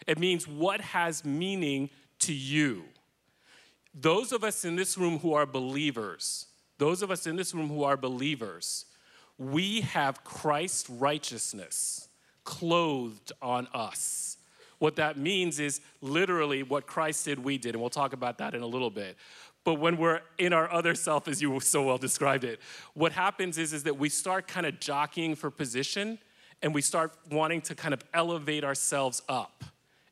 [0.07, 2.85] It means what has meaning to you.
[3.95, 6.47] Those of us in this room who are believers,
[6.79, 8.87] those of us in this room who are believers,
[9.39, 12.09] we have Christ's righteousness
[12.45, 14.37] clothed on us.
[14.79, 18.55] What that means is literally what Christ did, we did, and we'll talk about that
[18.55, 19.17] in a little bit.
[19.65, 22.61] But when we're in our other self, as you so well described it,
[22.93, 26.19] what happens is, is that we start kind of jockeying for position
[26.63, 29.65] and we start wanting to kind of elevate ourselves up.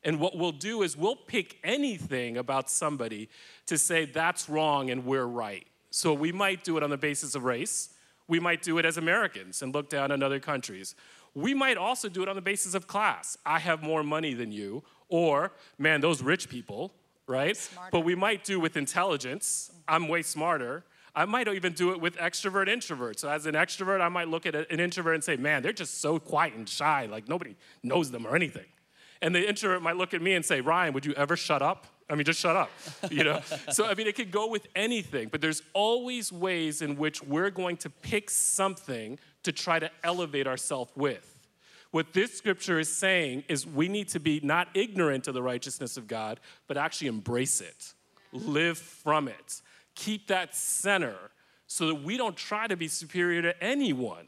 [0.03, 3.29] And what we'll do is we'll pick anything about somebody
[3.67, 5.65] to say that's wrong and we're right.
[5.91, 7.89] So we might do it on the basis of race.
[8.27, 10.95] We might do it as Americans and look down on other countries.
[11.35, 13.37] We might also do it on the basis of class.
[13.45, 16.93] I have more money than you, or man, those rich people,
[17.27, 17.57] right?
[17.57, 17.89] Smarter.
[17.91, 19.71] But we might do with intelligence.
[19.87, 20.83] I'm way smarter.
[21.15, 23.19] I might even do it with extrovert introvert.
[23.19, 26.01] So as an extrovert, I might look at an introvert and say, "Man, they're just
[26.01, 28.65] so quiet and shy, like nobody knows them or anything."
[29.21, 31.87] And the introvert might look at me and say, "Ryan, would you ever shut up?"
[32.09, 32.69] I mean, just shut up,
[33.11, 33.41] you know?
[33.71, 37.49] so, I mean, it could go with anything, but there's always ways in which we're
[37.49, 41.29] going to pick something to try to elevate ourselves with.
[41.91, 45.95] What this scripture is saying is we need to be not ignorant of the righteousness
[45.95, 47.93] of God, but actually embrace it,
[48.31, 49.61] live from it,
[49.93, 51.15] keep that center
[51.67, 54.25] so that we don't try to be superior to anyone.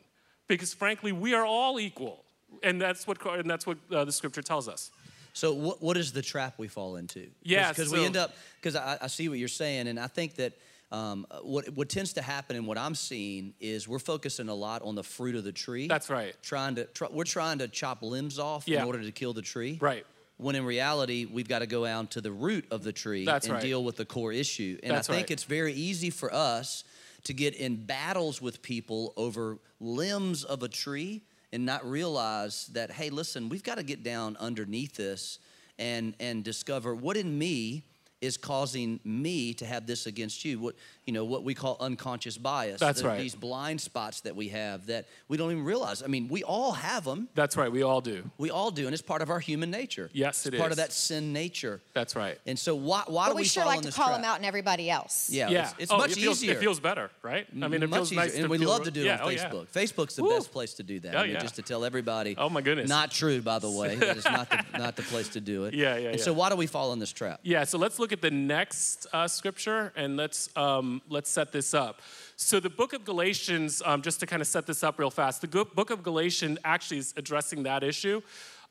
[0.48, 2.24] Because frankly we are all equal.
[2.62, 4.92] And that's what and that's what uh, the scripture tells us.
[5.34, 7.28] So what, what is the trap we fall into?
[7.44, 10.08] Yeah, because so- we end up because I, I see what you're saying, and I
[10.08, 10.54] think that
[10.92, 14.82] um, what what tends to happen and what I'm seeing is we're focusing a lot
[14.84, 15.88] on the fruit of the tree.
[15.88, 16.36] That's right.
[16.44, 18.82] Trying to try, we're trying to chop limbs off Yeah.
[18.82, 19.78] in order to kill the tree.
[19.82, 20.06] Right.
[20.38, 23.46] When in reality, we've got to go down to the root of the tree That's
[23.46, 23.62] and right.
[23.64, 24.78] deal with the core issue.
[24.84, 25.32] And That's I think right.
[25.32, 26.84] it's very easy for us
[27.24, 31.22] to get in battles with people over limbs of a tree
[31.52, 35.40] and not realize that hey listen we've got to get down underneath this
[35.80, 37.84] and and discover what in me
[38.26, 40.60] is causing me to have this against you.
[40.60, 43.20] What you know what we call unconscious bias That's The- right.
[43.20, 46.72] these blind spots that we have that we don't even realize i mean we all
[46.72, 49.40] have them that's right we all do we all do and it's part of our
[49.40, 50.78] human nature Yes, it's it part is.
[50.80, 53.64] of that sin nature that's right and so why, why But do we, we, sure
[53.64, 54.18] fall like in to call trap?
[54.18, 55.30] them out and everybody else.
[55.30, 57.84] yeah, yeah it's, it's Oh, much it feels, easier it feels better right i mean
[57.84, 58.38] it much feels nice easier.
[58.38, 59.50] to and we feel- love to do it yeah, on oh, yeah.
[59.50, 59.68] Facebook.
[59.68, 60.30] Facebook's the Woo.
[60.32, 61.16] best place to do that.
[61.16, 61.40] Oh, I mean, yeah.
[61.42, 62.36] just to tell everybody.
[62.38, 62.90] Oh, my goodness.
[62.90, 63.96] Not true, by the way.
[63.96, 65.74] That is not the, not the place to do it.
[65.74, 67.40] Yeah, yeah, And so why do we fall in this trap?
[67.44, 71.74] Yeah, so let's look at the next uh, scripture and let's um, let's set this
[71.74, 72.02] up.
[72.36, 75.42] So the book of Galatians, um, just to kind of set this up real fast,
[75.42, 78.22] the book of Galatians actually is addressing that issue.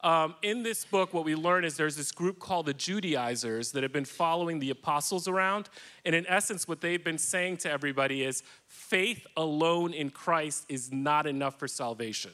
[0.04, 3.82] Um, in this book, what we learn is there's this group called the Judaizers that
[3.82, 5.70] have been following the apostles around.
[6.04, 10.92] And in essence, what they've been saying to everybody is faith alone in Christ is
[10.92, 12.32] not enough for salvation.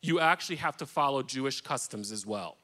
[0.00, 2.56] You actually have to follow Jewish customs as well.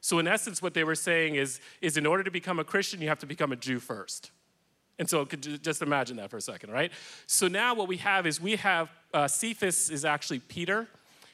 [0.00, 3.00] So, in essence, what they were saying is, is in order to become a Christian,
[3.00, 4.32] you have to become a Jew first.
[4.98, 6.92] And so, could you just imagine that for a second, right?
[7.26, 10.86] So now what we have is we have uh, Cephas is actually Peter.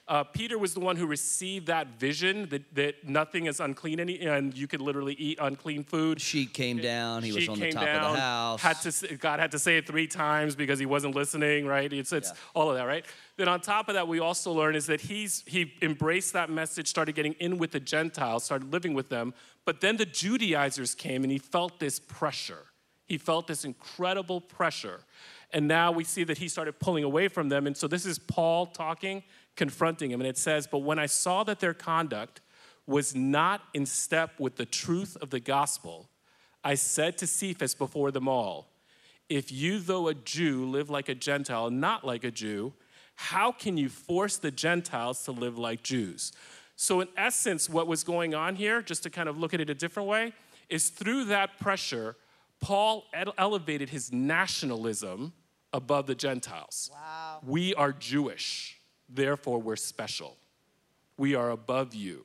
[0.09, 4.19] Uh, Peter was the one who received that vision that, that nothing is unclean any,
[4.19, 6.21] and you could literally eat unclean food.
[6.21, 7.23] She came down.
[7.23, 8.61] He was She on the top down, of the house.
[8.61, 11.93] Had to, God had to say it three times because he wasn't listening, right?
[11.93, 12.37] It's, it's Yeah.
[12.55, 13.05] all of that, right?
[13.37, 16.89] Then on top of that, we also learn is that he's he embraced that message,
[16.89, 19.33] started getting in with the Gentiles, started living with them.
[19.65, 22.65] But then the Judaizers came, and he felt this pressure.
[23.11, 25.01] He felt this incredible pressure.
[25.53, 27.67] And now we see that he started pulling away from them.
[27.67, 29.25] And so this is Paul talking,
[29.57, 30.21] confronting him.
[30.21, 32.41] And it says, But when I saw that their conduct
[32.87, 36.09] was not in step with the truth of the gospel,
[36.63, 38.71] I said to Cephas before them all,
[39.29, 42.75] If you, though a Jew, live like a Gentile, and not like a Jew,
[43.17, 46.31] how can you force the Gentiles to live like Jews?
[46.77, 49.69] So, in essence, what was going on here, just to kind of look at it
[49.69, 50.33] a different way,
[50.69, 52.15] is through that pressure,
[52.61, 53.05] Paul
[53.39, 55.33] elevated his nationalism
[55.73, 56.91] above the Gentiles.
[56.93, 57.41] Wow.
[57.45, 60.37] We are Jewish, therefore we're special.
[61.17, 62.25] We are above you.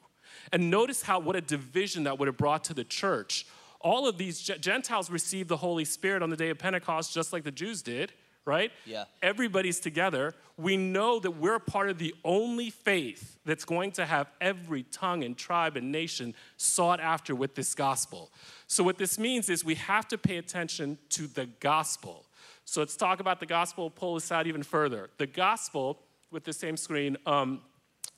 [0.51, 3.45] And notice how what a division that would have brought to the church.
[3.81, 7.43] All of these Gentiles received the Holy Spirit on the day of Pentecost, just like
[7.43, 8.13] the Jews did,
[8.45, 8.71] right?
[8.85, 9.05] Yeah.
[9.21, 10.35] Everybody's together.
[10.57, 15.23] We know that we're part of the only faith that's going to have every tongue
[15.23, 18.31] and tribe and nation sought after with this gospel.
[18.67, 22.25] So, what this means is we have to pay attention to the gospel.
[22.65, 25.09] So, let's talk about the gospel, pull this out even further.
[25.17, 25.99] The gospel,
[26.31, 27.61] with the same screen, um,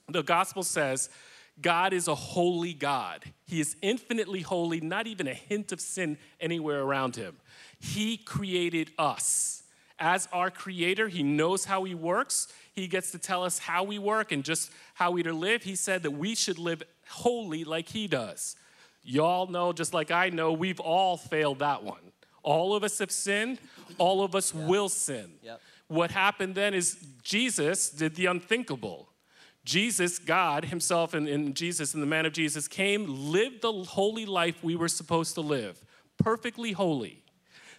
[0.10, 1.10] the gospel says
[1.60, 3.24] God is a holy God.
[3.46, 7.38] He is infinitely holy, not even a hint of sin anywhere around him.
[7.80, 9.64] He created us.
[10.00, 12.48] As our creator, he knows how he works.
[12.74, 15.64] He gets to tell us how we work and just how we to live.
[15.64, 18.56] He said that we should live holy like he does.
[19.04, 22.12] Y'all know, just like I know, we've all failed that one.
[22.44, 23.60] All of us have sinned,
[23.98, 25.32] all of us will sin.
[25.42, 25.62] Yep.
[25.88, 29.10] What happened then is Jesus did the unthinkable.
[29.64, 34.26] Jesus, God Himself, and, and Jesus and the man of Jesus came, lived the holy
[34.26, 35.84] life we were supposed to live,
[36.18, 37.24] perfectly holy.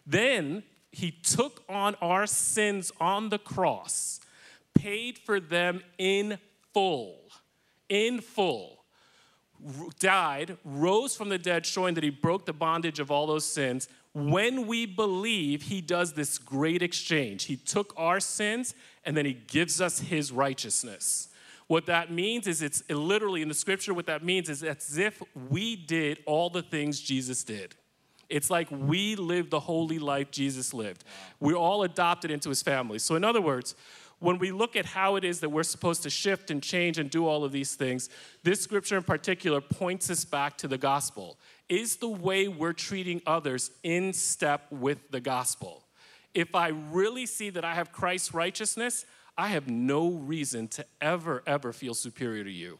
[0.06, 0.64] Then
[0.98, 4.20] He took on our sins on the cross,
[4.74, 6.38] paid for them in
[6.72, 7.16] full,
[7.88, 8.78] in full
[9.98, 13.88] died, rose from the dead, showing that he broke the bondage of all those sins.
[14.12, 17.44] When we believe, he does this great exchange.
[17.44, 21.28] He took our sins and then he gives us his righteousness.
[21.66, 25.22] What that means is it's literally in the scripture, what that means is as if
[25.50, 27.74] we did all the things Jesus did.
[28.28, 31.04] It's like we live the holy life Jesus lived.
[31.40, 32.98] We're all adopted into his family.
[32.98, 33.74] So, in other words,
[34.20, 37.08] when we look at how it is that we're supposed to shift and change and
[37.08, 38.10] do all of these things,
[38.42, 41.38] this scripture in particular points us back to the gospel.
[41.68, 45.84] Is the way we're treating others in step with the gospel?
[46.34, 51.42] If I really see that I have Christ's righteousness, I have no reason to ever,
[51.46, 52.78] ever feel superior to you.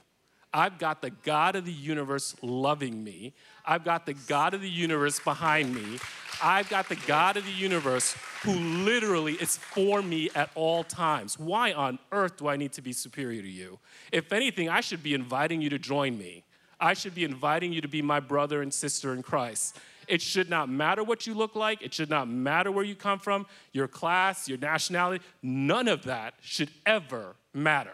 [0.52, 3.34] I've got the God of the universe loving me.
[3.68, 5.98] I've got the God of the universe behind me.
[6.42, 11.38] I've got the God of the universe who literally is for me at all times.
[11.38, 13.78] Why on earth do I need to be superior to you?
[14.11, 16.44] If anything, I should be inviting you to join me.
[16.81, 19.76] I should be inviting you to be my brother and sister in Christ.
[20.07, 21.83] It should not matter what you look like.
[21.83, 25.22] It should not matter where you come from, your class, your nationality.
[25.42, 27.92] None of that should ever matter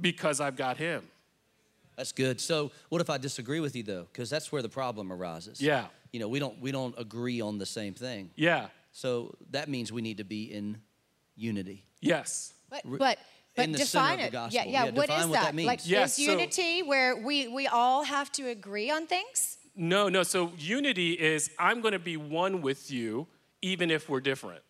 [0.00, 1.02] because I've got him.
[1.98, 2.40] That's good.
[2.40, 4.06] So, what if I disagree with you though?
[4.12, 5.60] Because that's where the problem arises.
[5.60, 5.86] Yeah.
[6.12, 8.30] You know, we don't we don't agree on the same thing.
[8.36, 8.68] Yeah.
[8.92, 10.78] So that means we need to be in
[11.34, 11.84] unity.
[12.00, 12.54] Yes.
[12.70, 13.18] But but
[13.56, 14.32] but in the center define of the it.
[14.32, 14.60] gospel.
[14.64, 14.84] Yeah, yeah.
[14.84, 15.44] Yeah, what define is what that?
[15.46, 15.66] that means.
[15.66, 19.58] Like Yes, is so- unity where we we all have to agree on things?
[19.74, 20.22] No, no.
[20.22, 23.26] So unity is I'm going to be one with you
[23.60, 24.62] even if we're different.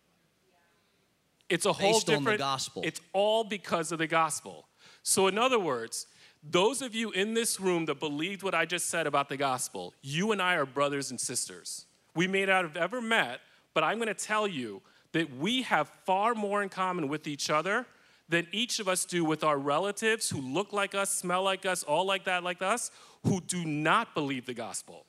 [1.47, 2.81] It's a whole Based on the different gospel.
[2.83, 4.67] It's all because of the gospel.
[5.03, 6.07] So in other words,
[6.43, 9.93] those of you in this room that believed what I just said about the gospel,
[10.01, 11.85] you and I are brothers and sisters.
[12.15, 13.41] We may not have ever met,
[13.73, 17.49] but I'm going to tell you that we have far more in common with each
[17.49, 17.85] other
[18.29, 21.83] than each of us do with our relatives who look like us, smell like us,
[21.83, 22.91] all like that, like us,
[23.23, 25.05] who do not believe the gospel.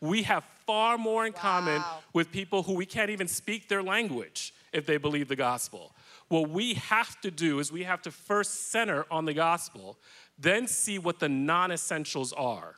[0.00, 4.52] We have far more in common with people who we can't even speak their language
[4.72, 5.92] if they believe the gospel.
[6.28, 9.96] What we have to do is we have to first center on the gospel,
[10.38, 12.76] then see what the non essentials are.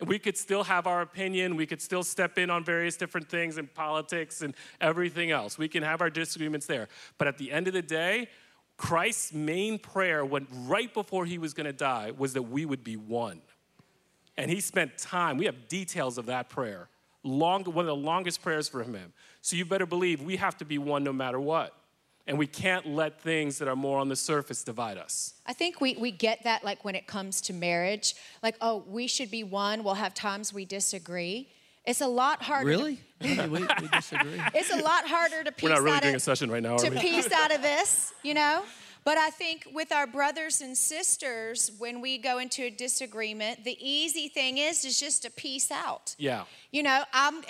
[0.00, 1.56] And we could still have our opinion.
[1.56, 5.58] We could still step in on various different things in politics and everything else.
[5.58, 6.88] We can have our disagreements there.
[7.18, 8.28] But at the end of the day,
[8.78, 12.82] Christ's main prayer, when right before he was going to die, was that we would
[12.82, 13.42] be one.
[14.38, 15.36] And he spent time.
[15.36, 16.88] We have details of that prayer.
[17.22, 19.12] Long, one of the longest prayers for him.
[19.42, 21.74] So you better believe we have to be one no matter what.
[22.26, 25.34] And we can't let things that are more on the surface divide us.
[25.46, 28.14] I think we, we get that like when it comes to marriage.
[28.42, 29.82] Like, oh, we should be one.
[29.82, 31.48] We'll have times we disagree.
[31.86, 32.70] It's a lot harder.
[32.70, 33.00] to- Really?
[33.20, 34.40] we, we, we disagree.
[34.54, 36.62] it's a lot harder to piece We're not really out doing of, a session right
[36.62, 36.98] now, are to we?
[37.00, 38.62] piece out of this, you know.
[39.02, 43.76] But I think with our brothers and sisters, when we go into a disagreement, the
[43.80, 46.14] easy thing is is just to piece out.
[46.18, 46.44] Yeah.
[46.70, 47.40] You know, I'm.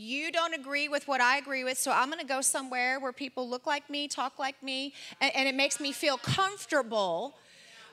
[0.00, 3.12] You don't agree with what I agree with, so I'm going to go somewhere where
[3.12, 7.34] people look like me, talk like me, and, and it makes me feel comfortable.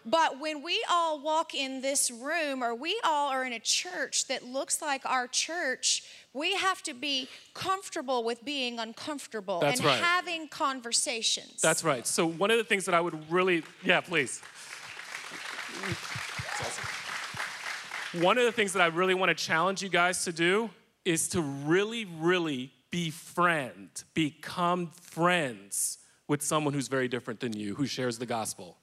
[0.05, 4.27] But when we all walk in this room, or we all are in a church
[4.27, 9.87] that looks like our church, we have to be comfortable with being uncomfortable That's and
[9.87, 9.99] right.
[9.99, 11.59] having conversations.
[11.59, 12.05] That's right.
[12.05, 14.43] So one of the things that I would really, yeah, please.
[18.21, 20.69] One of the things that I really want to challenge you guys to do
[21.05, 27.85] is to really, really befriend, become friends with someone who's very different than you, who
[27.85, 28.77] shares the gospel.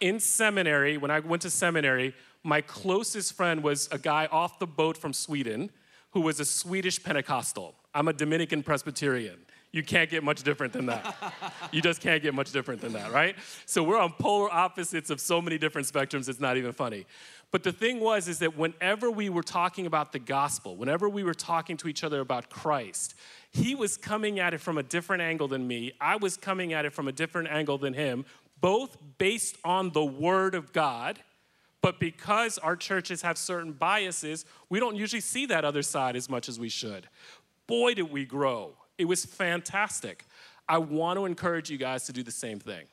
[0.00, 4.66] In seminary, when I went to seminary, my closest friend was a guy off the
[4.66, 5.70] boat from Sweden
[6.10, 7.74] who was a Swedish Pentecostal.
[7.94, 9.38] I'm a Dominican Presbyterian.
[9.72, 11.16] You can't get much different than that.
[11.72, 13.34] you just can't get much different than that, right?
[13.66, 17.06] So we're on polar opposites of so many different spectrums, it's not even funny.
[17.54, 21.22] But the thing was, is that whenever we were talking about the gospel, whenever we
[21.22, 23.14] were talking to each other about Christ,
[23.52, 25.92] he was coming at it from a different angle than me.
[26.00, 28.24] I was coming at it from a different angle than him,
[28.60, 31.20] both based on the word of God.
[31.80, 36.28] But because our churches have certain biases, we don't usually see that other side as
[36.28, 37.06] much as we should.
[37.68, 38.72] Boy, did we grow.
[38.98, 40.24] It was fantastic.
[40.68, 42.86] I want to encourage you guys to do the same thing.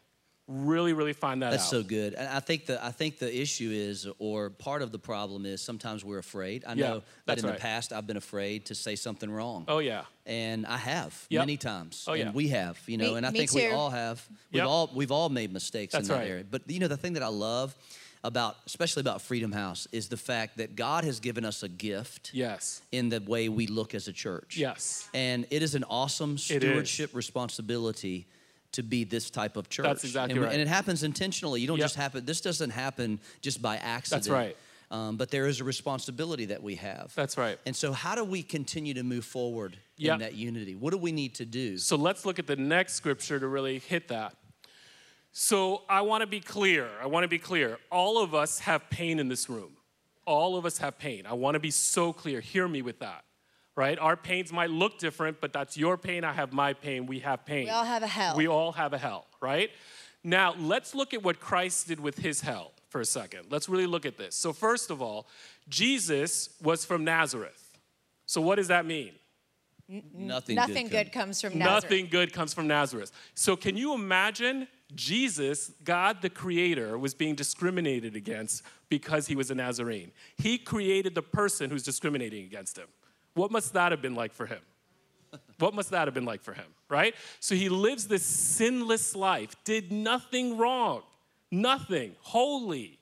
[0.47, 1.69] Really, really find that That's out.
[1.69, 2.13] so good.
[2.13, 5.61] And I think the I think the issue is, or part of the problem is,
[5.61, 6.65] sometimes we're afraid.
[6.67, 7.55] I Yeah, know that that's in right.
[7.55, 9.65] the past I've been afraid to say something wrong.
[9.67, 10.03] Oh, yeah.
[10.25, 11.41] and I have Yep.
[11.41, 12.03] many times.
[12.07, 12.25] Oh, yeah.
[12.25, 14.27] and we have, you know, Me- and I me think we all have.
[14.51, 14.67] We've Yep.
[14.67, 16.29] all we've all made mistakes That's in that right.
[16.29, 16.43] area.
[16.49, 17.75] But you know, the thing that I love
[18.23, 22.31] about, especially about Freedom House, is the fact that God has given us a gift
[22.33, 22.81] Yes.
[22.91, 24.57] in the way we look as a church.
[24.57, 25.07] Yes.
[25.13, 28.27] And it is an awesome stewardship responsibility
[28.73, 29.85] to be this type of church.
[29.85, 30.53] That's exactly and, right.
[30.53, 31.61] And it happens intentionally.
[31.61, 31.85] You don't Yep.
[31.85, 32.25] just happen.
[32.25, 34.23] This doesn't happen just by accident.
[34.23, 34.57] That's right.
[34.89, 37.13] Um, but there is a responsibility that we have.
[37.15, 37.57] That's right.
[37.65, 40.13] And so, how do we continue to move forward Yep.
[40.13, 40.75] in that unity?
[40.75, 41.77] What do we need to do?
[41.77, 44.35] So let's look at the next scripture to really hit that.
[45.31, 46.89] So I want to be clear.
[47.01, 47.79] I want to be clear.
[47.89, 49.77] All of us have pain in this room.
[50.25, 51.25] All of us have pain.
[51.25, 52.41] I want to be so clear.
[52.41, 53.23] Hear me with that.
[53.75, 53.97] Right?
[53.97, 56.23] Our pains might look different, but that's your pain.
[56.23, 57.05] I have my pain.
[57.05, 57.65] We have pain.
[57.65, 58.35] We all have a hell.
[58.35, 59.71] We all have a hell, right?
[60.23, 63.45] Now, let's look at what Christ did with his hell for a second.
[63.49, 64.35] Let's really look at this.
[64.35, 65.27] So, first of all,
[65.69, 67.79] Jesus was from Nazareth.
[68.25, 69.13] So, what does that mean?
[70.13, 70.55] Nothing.
[70.55, 71.05] Nothing good.
[71.05, 71.83] good comes from Nazareth.
[71.83, 73.11] Nothing good comes from Nazareth.
[73.35, 79.51] So, can you imagine Jesus, God the Creator, was being discriminated against because he was
[79.51, 80.11] a Nazarene.
[80.37, 82.87] He created the person who's discriminating against him.
[83.33, 84.59] What must that have been like for him?
[85.59, 87.15] What must that have been like for him, right?
[87.39, 91.03] So he lives this sinless life, did nothing wrong,
[91.51, 92.99] nothing, holy.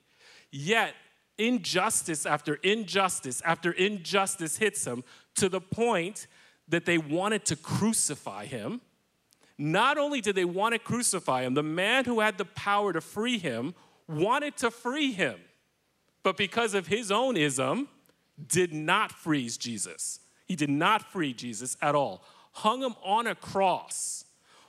[0.52, 0.94] Yet
[1.38, 5.02] injustice after injustice after injustice hits him
[5.36, 6.26] to the point
[6.68, 8.80] that they wanted to crucify him.
[9.58, 13.00] Not only did they want to crucify him, the man who had the power to
[13.00, 13.74] free him
[14.08, 15.36] wanted to free him.
[16.22, 17.88] But because of his own ism,
[18.48, 20.20] did not freeze Jesus.
[20.46, 22.24] He did not free Jesus at all.
[22.52, 24.24] Hung him on a cross.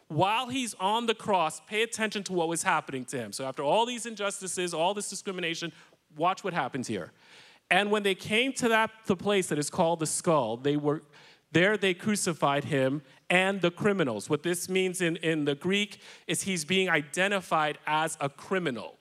[0.08, 3.32] While he's on the cross, pay attention to what was happening to him.
[3.32, 5.72] So, after all these injustices, all this discrimination,
[6.18, 7.12] watch what happens here.
[7.70, 11.04] And when they came to that the place that is called the skull, they were
[11.52, 14.30] there they crucified him and the criminals.
[14.30, 18.98] What this means in, in the Greek is he's being identified as a criminal.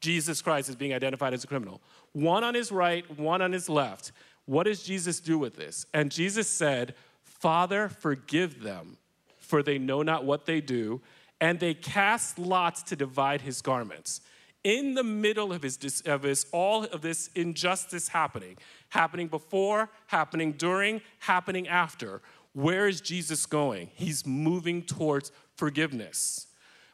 [0.00, 1.80] Jesus Christ is being identified as a criminal.
[2.12, 4.12] One on his right, one on his left.
[4.46, 5.86] What does Jesus do with this?
[5.94, 8.98] And Jesus said, Father, forgive them,
[9.38, 11.00] for they know not what they do.
[11.40, 14.20] And they cast lots to divide his garments
[14.64, 18.56] in the middle of his, of his all of this injustice happening,
[18.90, 23.90] happening before, happening during, happening after, where is Jesus going?
[23.94, 26.46] He's moving towards forgiveness.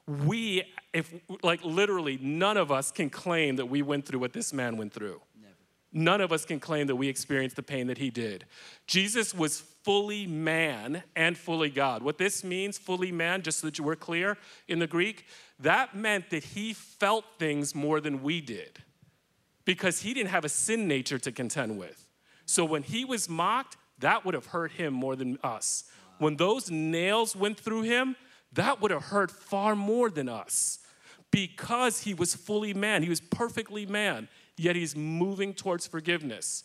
[0.09, 4.53] We, if like literally, none of us can claim that we went through what this
[4.53, 5.21] man went through.
[5.93, 8.45] None of us can claim that we experienced the pain that he did.
[8.87, 12.03] Jesus was fully man and fully God.
[12.03, 14.37] What this means, fully man, just so that you were clear
[14.67, 15.25] in the Greek,
[15.61, 18.83] that meant that he felt things more than we did
[19.65, 22.07] because he didn't have a sin nature to contend with.
[22.45, 25.85] So when he was mocked, that would have hurt him more than us.
[26.19, 28.17] When those nails went through him,
[28.53, 30.79] that would have hurt far more than us
[31.31, 33.03] because he was fully man.
[33.03, 34.29] He was perfectly man
[34.59, 36.65] yet he's moving towards forgiveness.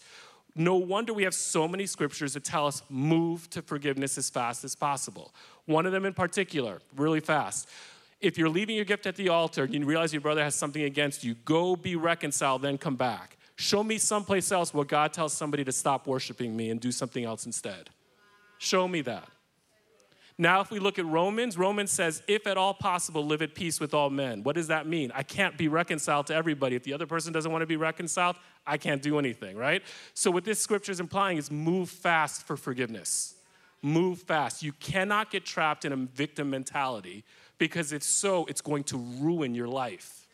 [0.56, 4.64] No wonder we have so many scriptures that tell us move to forgiveness as fast
[4.64, 5.34] as possible.
[5.66, 7.68] One of them in particular, really fast.
[8.22, 10.84] If you're leaving your gift at the altar and you realize your brother has something
[10.84, 13.38] against you, go be reconciled, then come back.
[13.56, 17.24] Show me someplace else where God tells somebody to stop worshiping me and do something
[17.24, 17.90] else instead.
[18.60, 19.28] Show me that.
[20.38, 23.80] Now, if we look at Romans, Romans says, if at all possible, live at peace
[23.80, 24.42] with all men.
[24.42, 25.12] What does that mean?
[25.14, 26.76] I can't be reconciled to everybody.
[26.76, 29.84] If the other person doesn't want to be reconciled, I can't do anything, right?
[30.16, 33.36] So, what this scripture is implying is move fast for forgiveness.
[33.84, 34.64] Move fast.
[34.64, 37.24] You cannot get trapped in a victim mentality
[37.60, 40.26] because if so, it's going to ruin your life.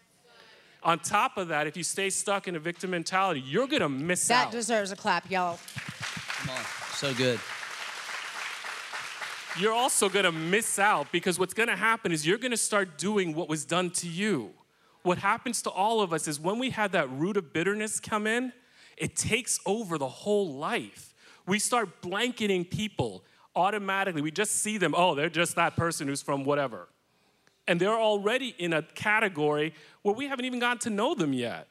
[0.84, 3.90] On top of that, if you stay stuck in a victim mentality, you're going to
[3.90, 4.52] miss that out.
[4.52, 5.60] That deserves a clap, y'all.
[6.38, 6.64] Come on.
[6.94, 7.40] So good
[9.58, 13.50] you're also gonna miss out because what's gonna happen is you're gonna start doing what
[13.50, 14.52] was done to you.
[15.04, 18.28] What happens to all of us is when we have that root of bitterness come
[18.28, 18.54] in,
[18.98, 21.14] it takes over the whole life.
[21.48, 23.24] We start blanketing people
[23.56, 24.22] automatically.
[24.22, 26.90] We just see them, oh, they're just that person who's from whatever.
[27.68, 31.69] And they're already in a category where we haven't even gotten to know them yet.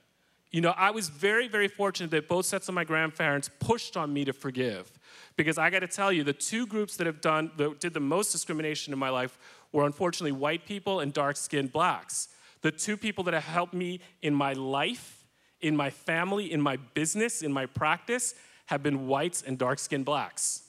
[0.51, 4.12] You know, I was very, very fortunate that both sets of my grandparents pushed on
[4.12, 4.90] me to forgive.
[5.36, 8.01] Because I got to tell you, the two groups that have done that did the
[8.01, 9.38] most discrimination in my life
[9.72, 12.28] were unfortunately white people and dark-skinned blacks.
[12.62, 15.26] The two people that have helped me in my life,
[15.61, 18.34] in my family, in my business, in my practice,
[18.66, 20.62] have been whites and dark-skinned blacks.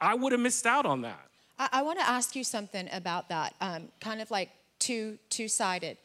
[0.00, 1.28] I would have missed out on that.
[1.58, 4.50] I, I want to ask you something about that, um, kind of like
[4.80, 5.96] two two-sided.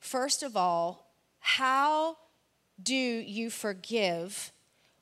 [0.00, 2.16] First of all, how
[2.82, 4.52] do you forgive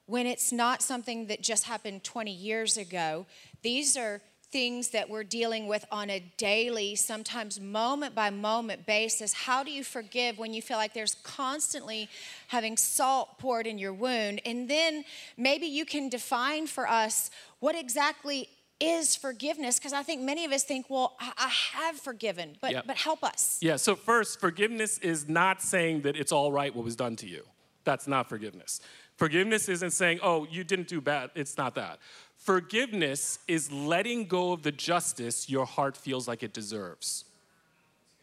[0.07, 3.27] when it's not something that just happened 20 years ago.
[3.63, 4.21] These are
[4.51, 9.33] things that we're dealing with on a daily, sometimes moment by moment basis.
[9.33, 12.09] How do you forgive when you feel like there's constantly
[12.49, 14.41] having salt poured in your wound?
[14.45, 15.05] And then
[15.37, 18.49] maybe you can define for us what exactly
[18.79, 22.87] is forgiveness because I think many of us think, well, I have forgiven, but yep.
[22.87, 23.59] but help us.
[23.63, 27.27] Yeah, so first, forgiveness is not saying that it's all right what was done to
[27.27, 27.45] you.
[27.85, 28.81] That's not forgiveness.
[29.17, 31.31] Forgiveness isn't saying, oh, you didn't do bad.
[31.35, 31.99] It's not that.
[32.37, 37.25] Forgiveness is letting go of the justice your heart feels like it deserves.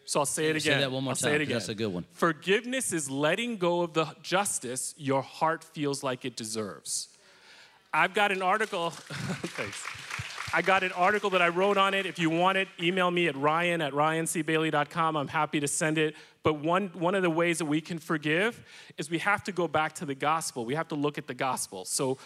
[0.06, 0.62] So I'll say it again.
[0.62, 1.30] Say that one more I'll time.
[1.30, 1.54] Say it again.
[1.54, 2.06] That's a good one.
[2.12, 7.08] Forgiveness is letting go of the justice your heart feels like it deserves.
[7.94, 8.90] I've got an article.
[8.90, 9.84] thanks.
[10.54, 12.06] I got an article that I wrote on it.
[12.06, 15.16] If you want it, email me at ryan at ryancbailey.com.
[15.16, 16.16] I'm happy to send it.
[16.44, 18.62] But one, one of the ways that we can forgive
[18.98, 20.66] is we have to go back to the gospel.
[20.66, 21.86] We have to look at the gospel.
[21.86, 22.18] So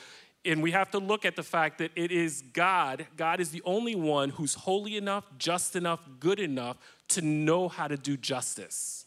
[0.44, 3.06] And we have to look at the fact that it is God.
[3.16, 6.78] God is the only one who's holy enough, just enough, good enough
[7.10, 9.06] to know how to do justice.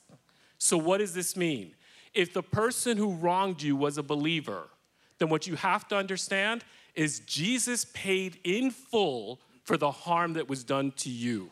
[0.59, 1.75] So, what does this mean?
[2.15, 4.69] If the person who wronged you was a believer,
[5.19, 6.65] then what you have to understand
[6.99, 11.49] is Jesus paid in full for the harm that was done to you.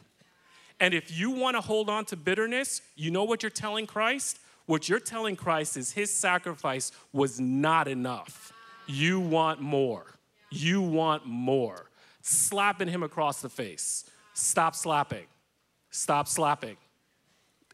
[0.80, 4.40] And if you want to hold on to bitterness, you know what you're telling Christ?
[4.66, 8.52] What you're telling Christ is his sacrifice was not enough.
[8.88, 10.06] You want more.
[10.50, 11.90] You want more.
[12.22, 14.04] Slapping him across the face.
[14.34, 15.26] Stop slapping.
[15.90, 16.76] Stop slapping.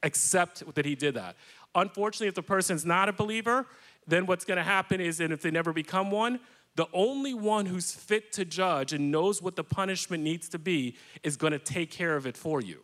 [0.02, 1.36] Accept that he did that.
[1.74, 3.66] Unfortunately, if the person's not a believer,
[4.06, 6.38] then what's going to happen is, and if they never become one,
[6.74, 10.96] the only one who's fit to judge and knows what the punishment needs to be
[11.22, 12.82] is going to take care of it for you.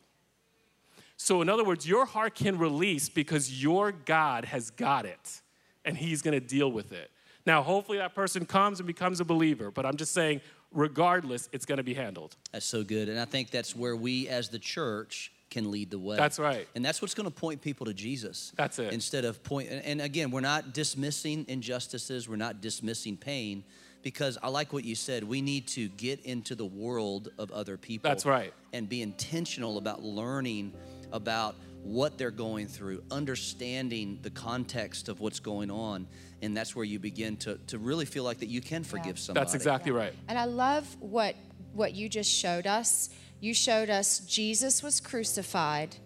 [1.16, 5.40] So, in other words, your heart can release because your God has got it
[5.84, 7.10] and He's going to deal with it.
[7.44, 11.64] Now, hopefully, that person comes and becomes a believer, but I'm just saying, regardless, it's
[11.64, 12.36] going to be handled.
[12.52, 13.08] That's so good.
[13.08, 16.16] And I think that's where we as the church can lead the way.
[16.16, 16.68] That's right.
[16.74, 18.52] And that's what's going to point people to Jesus.
[18.56, 18.92] That's it.
[18.92, 23.64] Instead of point and again, we're not dismissing injustices, we're not dismissing pain
[24.02, 25.24] because I like what you said.
[25.24, 28.08] We need to get into the world of other people.
[28.08, 28.52] That's right.
[28.72, 30.72] And be intentional about learning
[31.12, 36.06] about what they're going through, understanding the context of what's going on.
[36.42, 39.22] And that's where you begin to, to really feel like that you can forgive Yeah.
[39.22, 39.44] somebody.
[39.44, 40.12] That's exactly right.
[40.28, 41.34] And I love what
[41.74, 43.10] what you just showed us.
[43.40, 45.96] You showed us Jesus was crucified.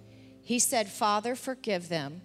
[0.42, 2.22] He said, "Father, forgive them."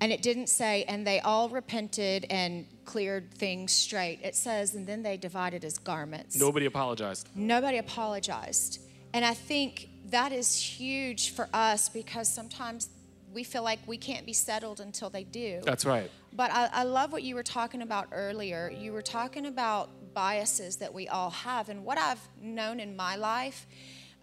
[0.00, 4.20] And it didn't say, and they all repented and cleared things straight.
[4.22, 6.36] It says, and then they divided his garments.
[6.38, 7.28] Nobody apologized.
[7.34, 8.80] Nobody apologized.
[9.14, 12.90] And I think that is huge for us because sometimes
[13.32, 15.60] we feel like we can't be settled until they do.
[15.64, 16.10] That's right.
[16.32, 18.70] But I, I love what you were talking about earlier.
[18.70, 21.68] You were talking about biases that we all have.
[21.68, 23.66] And what I've known in my life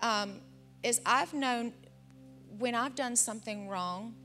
[0.02, 0.42] um,
[0.82, 1.72] is I've known
[2.58, 4.16] when I've done something wrong,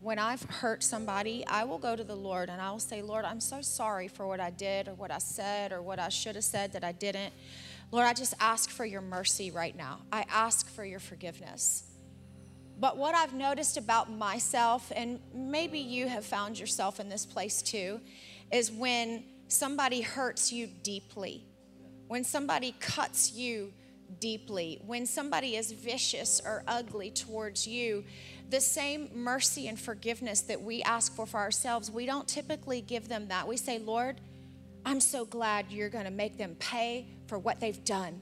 [0.00, 3.26] when I've hurt somebody, I will go to the Lord and I will say, Lord,
[3.26, 6.36] I'm so sorry for what I did or what I said or what I should
[6.36, 7.34] have said that I didn't.
[7.90, 9.98] Lord, I just ask for your mercy right now.
[10.10, 11.84] I ask for your forgiveness.
[12.78, 17.60] But what I've noticed about myself, and maybe you have found yourself in this place
[17.60, 18.00] too,
[18.50, 21.46] is when somebody hurts you deeply,
[22.08, 23.72] when somebody cuts you
[24.18, 28.04] deeply, when somebody is vicious or ugly towards you,
[28.48, 33.08] the same mercy and forgiveness that we ask for for ourselves, we don't typically give
[33.08, 33.46] them that.
[33.46, 34.20] We say, Lord,
[34.84, 38.20] I'm so glad you're going to make them pay for what they've done.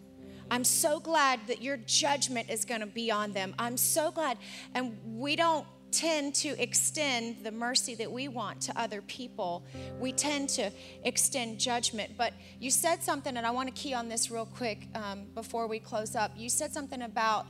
[0.50, 3.54] I'm so glad that your judgment is going to be on them.
[3.58, 4.38] I'm so glad.
[4.74, 9.64] And we don't tend to extend the mercy that we want to other people.
[9.98, 10.70] We tend to
[11.04, 12.12] extend judgment.
[12.16, 15.66] But you said something, and I want to key on this real quick um, before
[15.66, 16.32] we close up.
[16.36, 17.46] You said something about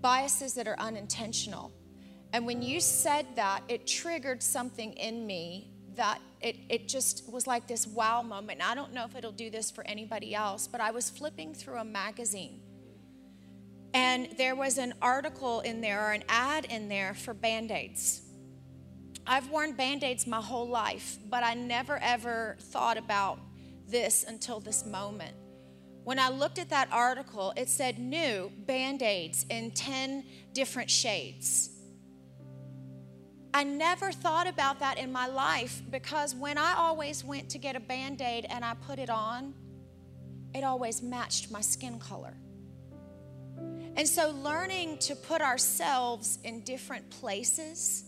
[0.00, 1.72] biases that are unintentional.
[2.32, 7.46] And when you said that, it triggered something in me that it, it just was
[7.46, 8.60] like this wow moment.
[8.60, 11.54] And I don't know if it'll do this for anybody else, but I was flipping
[11.54, 12.60] through a magazine.
[13.92, 18.22] And there was an article in there or an ad in there for band aids.
[19.26, 23.38] I've worn band aids my whole life, but I never ever thought about
[23.88, 25.34] this until this moment.
[26.04, 31.70] When I looked at that article, it said new band aids in 10 different shades.
[33.52, 37.76] I never thought about that in my life because when I always went to get
[37.76, 39.54] a band aid and I put it on,
[40.54, 42.34] it always matched my skin color.
[43.96, 48.04] And so, learning to put ourselves in different places,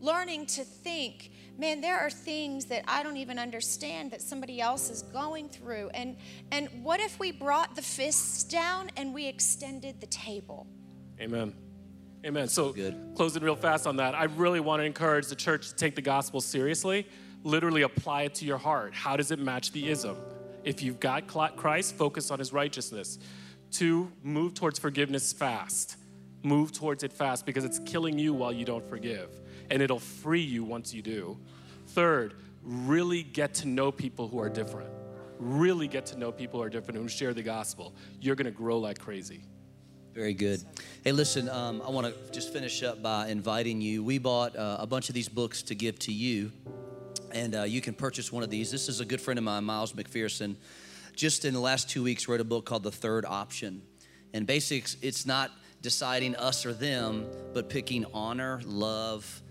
[0.00, 4.90] learning to think, man, there are things that I don't even understand that somebody else
[4.90, 5.88] is going through.
[5.94, 6.16] And,
[6.52, 10.66] and what if we brought the fists down and we extended the table?
[11.20, 11.54] Amen.
[12.24, 12.48] Amen.
[12.48, 13.12] So, Good.
[13.14, 16.02] closing real fast on that, I really want to encourage the church to take the
[16.02, 17.06] gospel seriously,
[17.42, 18.94] literally apply it to your heart.
[18.94, 20.16] How does it match the ism?
[20.64, 23.18] If you've got Christ, focus on his righteousness.
[23.74, 25.96] Two, move towards forgiveness fast.
[26.44, 29.30] Move towards it fast because it's killing you while you don't forgive,
[29.68, 31.36] and it'll free you once you do.
[31.88, 34.90] Third, really get to know people who are different.
[35.40, 37.96] Really get to know people who are different who share the gospel.
[38.20, 39.42] You're to grow like crazy.
[40.12, 40.62] Very good.
[41.02, 44.04] Hey, listen, um, I want to just finish up by inviting you.
[44.04, 46.52] We bought uh, a bunch of these books to give to you,
[47.32, 48.70] and uh, you can purchase one of these.
[48.70, 50.54] This is a good friend of mine, Miles McPherson.
[51.14, 53.82] Just in the last two weeks, wrote a book called The Third Option.
[54.32, 59.42] And basics, it's not deciding us or them, but picking honor, love,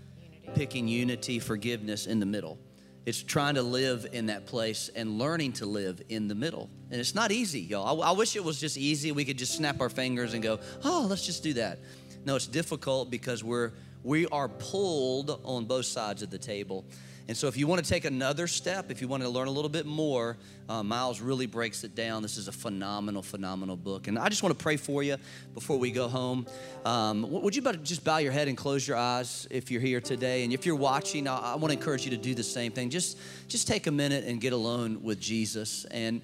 [0.54, 2.58] picking unity, forgiveness in the middle.
[3.06, 6.70] It's trying to live in that place and learning to live in the middle.
[6.90, 8.02] And it's not easy, y'all.
[8.02, 9.12] I, I wish it was just easy.
[9.12, 11.78] We could just snap our fingers and go, oh, let's just do that.
[12.24, 16.84] No, it's difficult because we're we are pulled on both sides of the table.
[17.26, 19.50] And so, if you want to take another step, if you want to learn a
[19.50, 20.36] little bit more,
[20.68, 22.20] uh, Miles really breaks it down.
[22.20, 24.08] This is a phenomenal, phenomenal book.
[24.08, 25.16] And I just want to pray for you
[25.54, 26.46] before we go home.
[26.84, 30.44] Um, would you just bow your head and close your eyes if you're here today?
[30.44, 32.90] And if you're watching, I, I want to encourage you to do the same thing.
[32.90, 33.18] Just,
[33.48, 35.86] just take a minute and get alone with Jesus.
[35.86, 36.20] And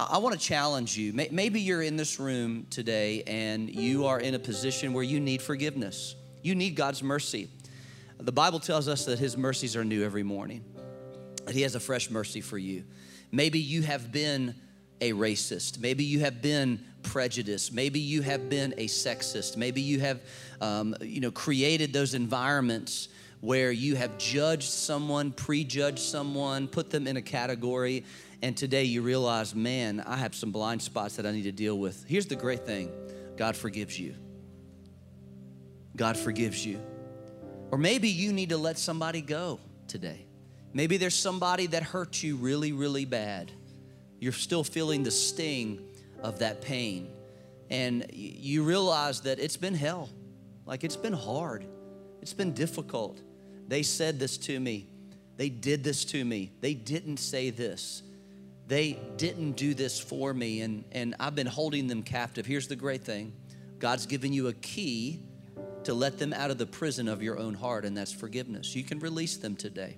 [0.00, 1.12] I, I want to challenge you.
[1.12, 5.42] Maybe you're in this room today and you are in a position where you need
[5.42, 7.48] forgiveness, you need God's mercy.
[8.20, 10.64] The Bible tells us that His mercies are new every morning,
[11.46, 12.84] that He has a fresh mercy for you.
[13.32, 14.54] Maybe you have been
[15.00, 15.80] a racist.
[15.80, 17.72] Maybe you have been prejudiced.
[17.72, 19.56] Maybe you have been a sexist.
[19.56, 20.20] Maybe you have,
[20.60, 23.08] um, you know, created those environments
[23.40, 28.04] where you have judged someone, prejudged someone, put them in a category,
[28.42, 31.78] and today you realize, man, I have some blind spots that I need to deal
[31.78, 32.04] with.
[32.06, 32.90] Here's the great thing
[33.36, 34.14] God forgives you.
[35.96, 36.80] God forgives you.
[37.70, 40.26] Or maybe you need to let somebody go today.
[40.72, 43.50] Maybe there's somebody that hurt you really, really bad.
[44.18, 45.80] You're still feeling the sting
[46.22, 47.10] of that pain.
[47.70, 50.08] And you realize that it's been hell.
[50.66, 51.64] Like it's been hard.
[52.20, 53.20] It's been difficult.
[53.68, 54.88] They said this to me.
[55.36, 56.52] They did this to me.
[56.60, 58.02] They didn't say this.
[58.66, 60.60] They didn't do this for me.
[60.60, 62.46] And, and I've been holding them captive.
[62.46, 63.32] Here's the great thing
[63.78, 65.22] God's given you a key
[65.84, 68.74] to let them out of the prison of your own heart, and that's forgiveness.
[68.74, 69.96] You can release them today.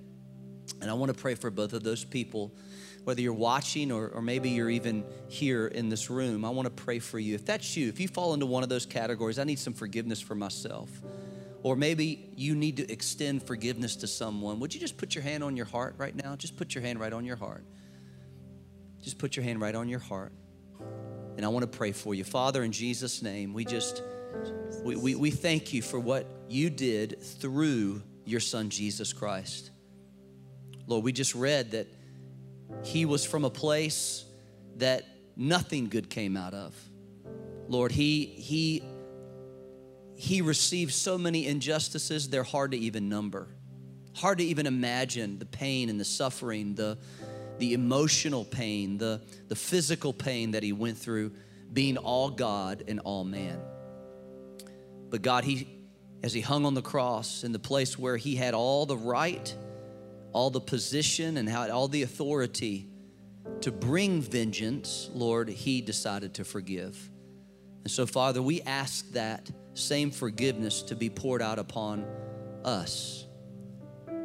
[0.81, 2.53] And I want to pray for both of those people,
[3.03, 6.45] whether you're watching or, or maybe you're even here in this room.
[6.45, 7.35] I want to pray for you.
[7.35, 10.21] If that's you, if you fall into one of those categories, I need some forgiveness
[10.21, 10.89] for myself.
[11.63, 14.59] Or maybe you need to extend forgiveness to someone.
[14.59, 16.35] Would you just put your hand on your heart right now?
[16.35, 17.63] Just put your hand right on your heart.
[19.01, 20.33] Just put your hand right on your heart.
[21.37, 22.23] And I want to pray for you.
[22.23, 24.01] Father, in Jesus' name, we just
[24.83, 29.71] we, we, we thank you for what you did through your son, Jesus Christ.
[30.87, 31.87] Lord, we just read that
[32.83, 34.25] he was from a place
[34.77, 35.05] that
[35.35, 36.75] nothing good came out of.
[37.67, 38.83] Lord, he, he,
[40.15, 43.47] he received so many injustices, they're hard to even number.
[44.15, 46.97] Hard to even imagine the pain and the suffering, the,
[47.57, 51.31] the emotional pain, the, the physical pain that he went through
[51.71, 53.59] being all God and all man.
[55.13, 55.67] But God, He,
[56.23, 59.55] as He hung on the cross in the place where He had all the right,
[60.31, 62.89] all the position, and had all the authority
[63.61, 67.11] to bring vengeance, Lord, He decided to forgive.
[67.83, 72.07] And so, Father, we ask that same forgiveness to be poured out upon
[72.65, 73.27] us.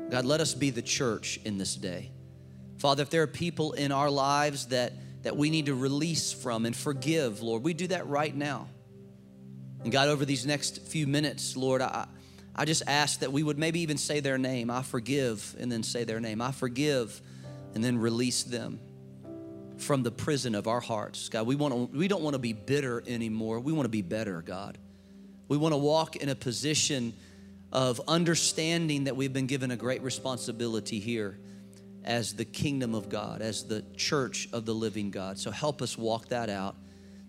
[0.09, 2.13] God, let us be the church in this day.
[2.79, 6.65] Father, if there are people in our lives that, that we need to release from
[6.65, 8.69] and forgive, Lord, we do that right now.
[9.83, 12.07] And God, over these next few minutes, Lord, I,
[12.55, 14.71] I just ask that we would maybe even say their name.
[14.71, 16.43] I forgive, and then say their name.
[16.43, 17.21] I forgive,
[17.75, 18.81] and then release them
[19.77, 21.29] from the prison of our hearts.
[21.29, 23.61] God, we, want to, we don't want to be bitter anymore.
[23.61, 24.77] We want to be better, God.
[25.47, 27.15] We want to walk in a position
[27.73, 31.39] of understanding that we've been given a great responsibility here
[32.05, 35.39] as the kingdom of God, as the church of the living God.
[35.39, 36.77] So help us walk that out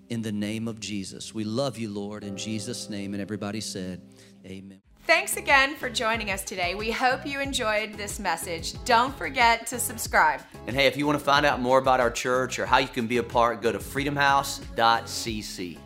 [0.09, 1.33] in the name of Jesus.
[1.33, 3.13] We love you, Lord, in Jesus' name.
[3.13, 4.01] And everybody said,
[4.45, 4.81] Amen.
[5.05, 6.75] Thanks again for joining us today.
[6.75, 8.75] We hope you enjoyed this message.
[8.85, 10.41] Don't forget to subscribe.
[10.67, 12.87] And hey, if you want to find out more about our church or how you
[12.87, 15.77] can be a part, go to freedomhouse.cc.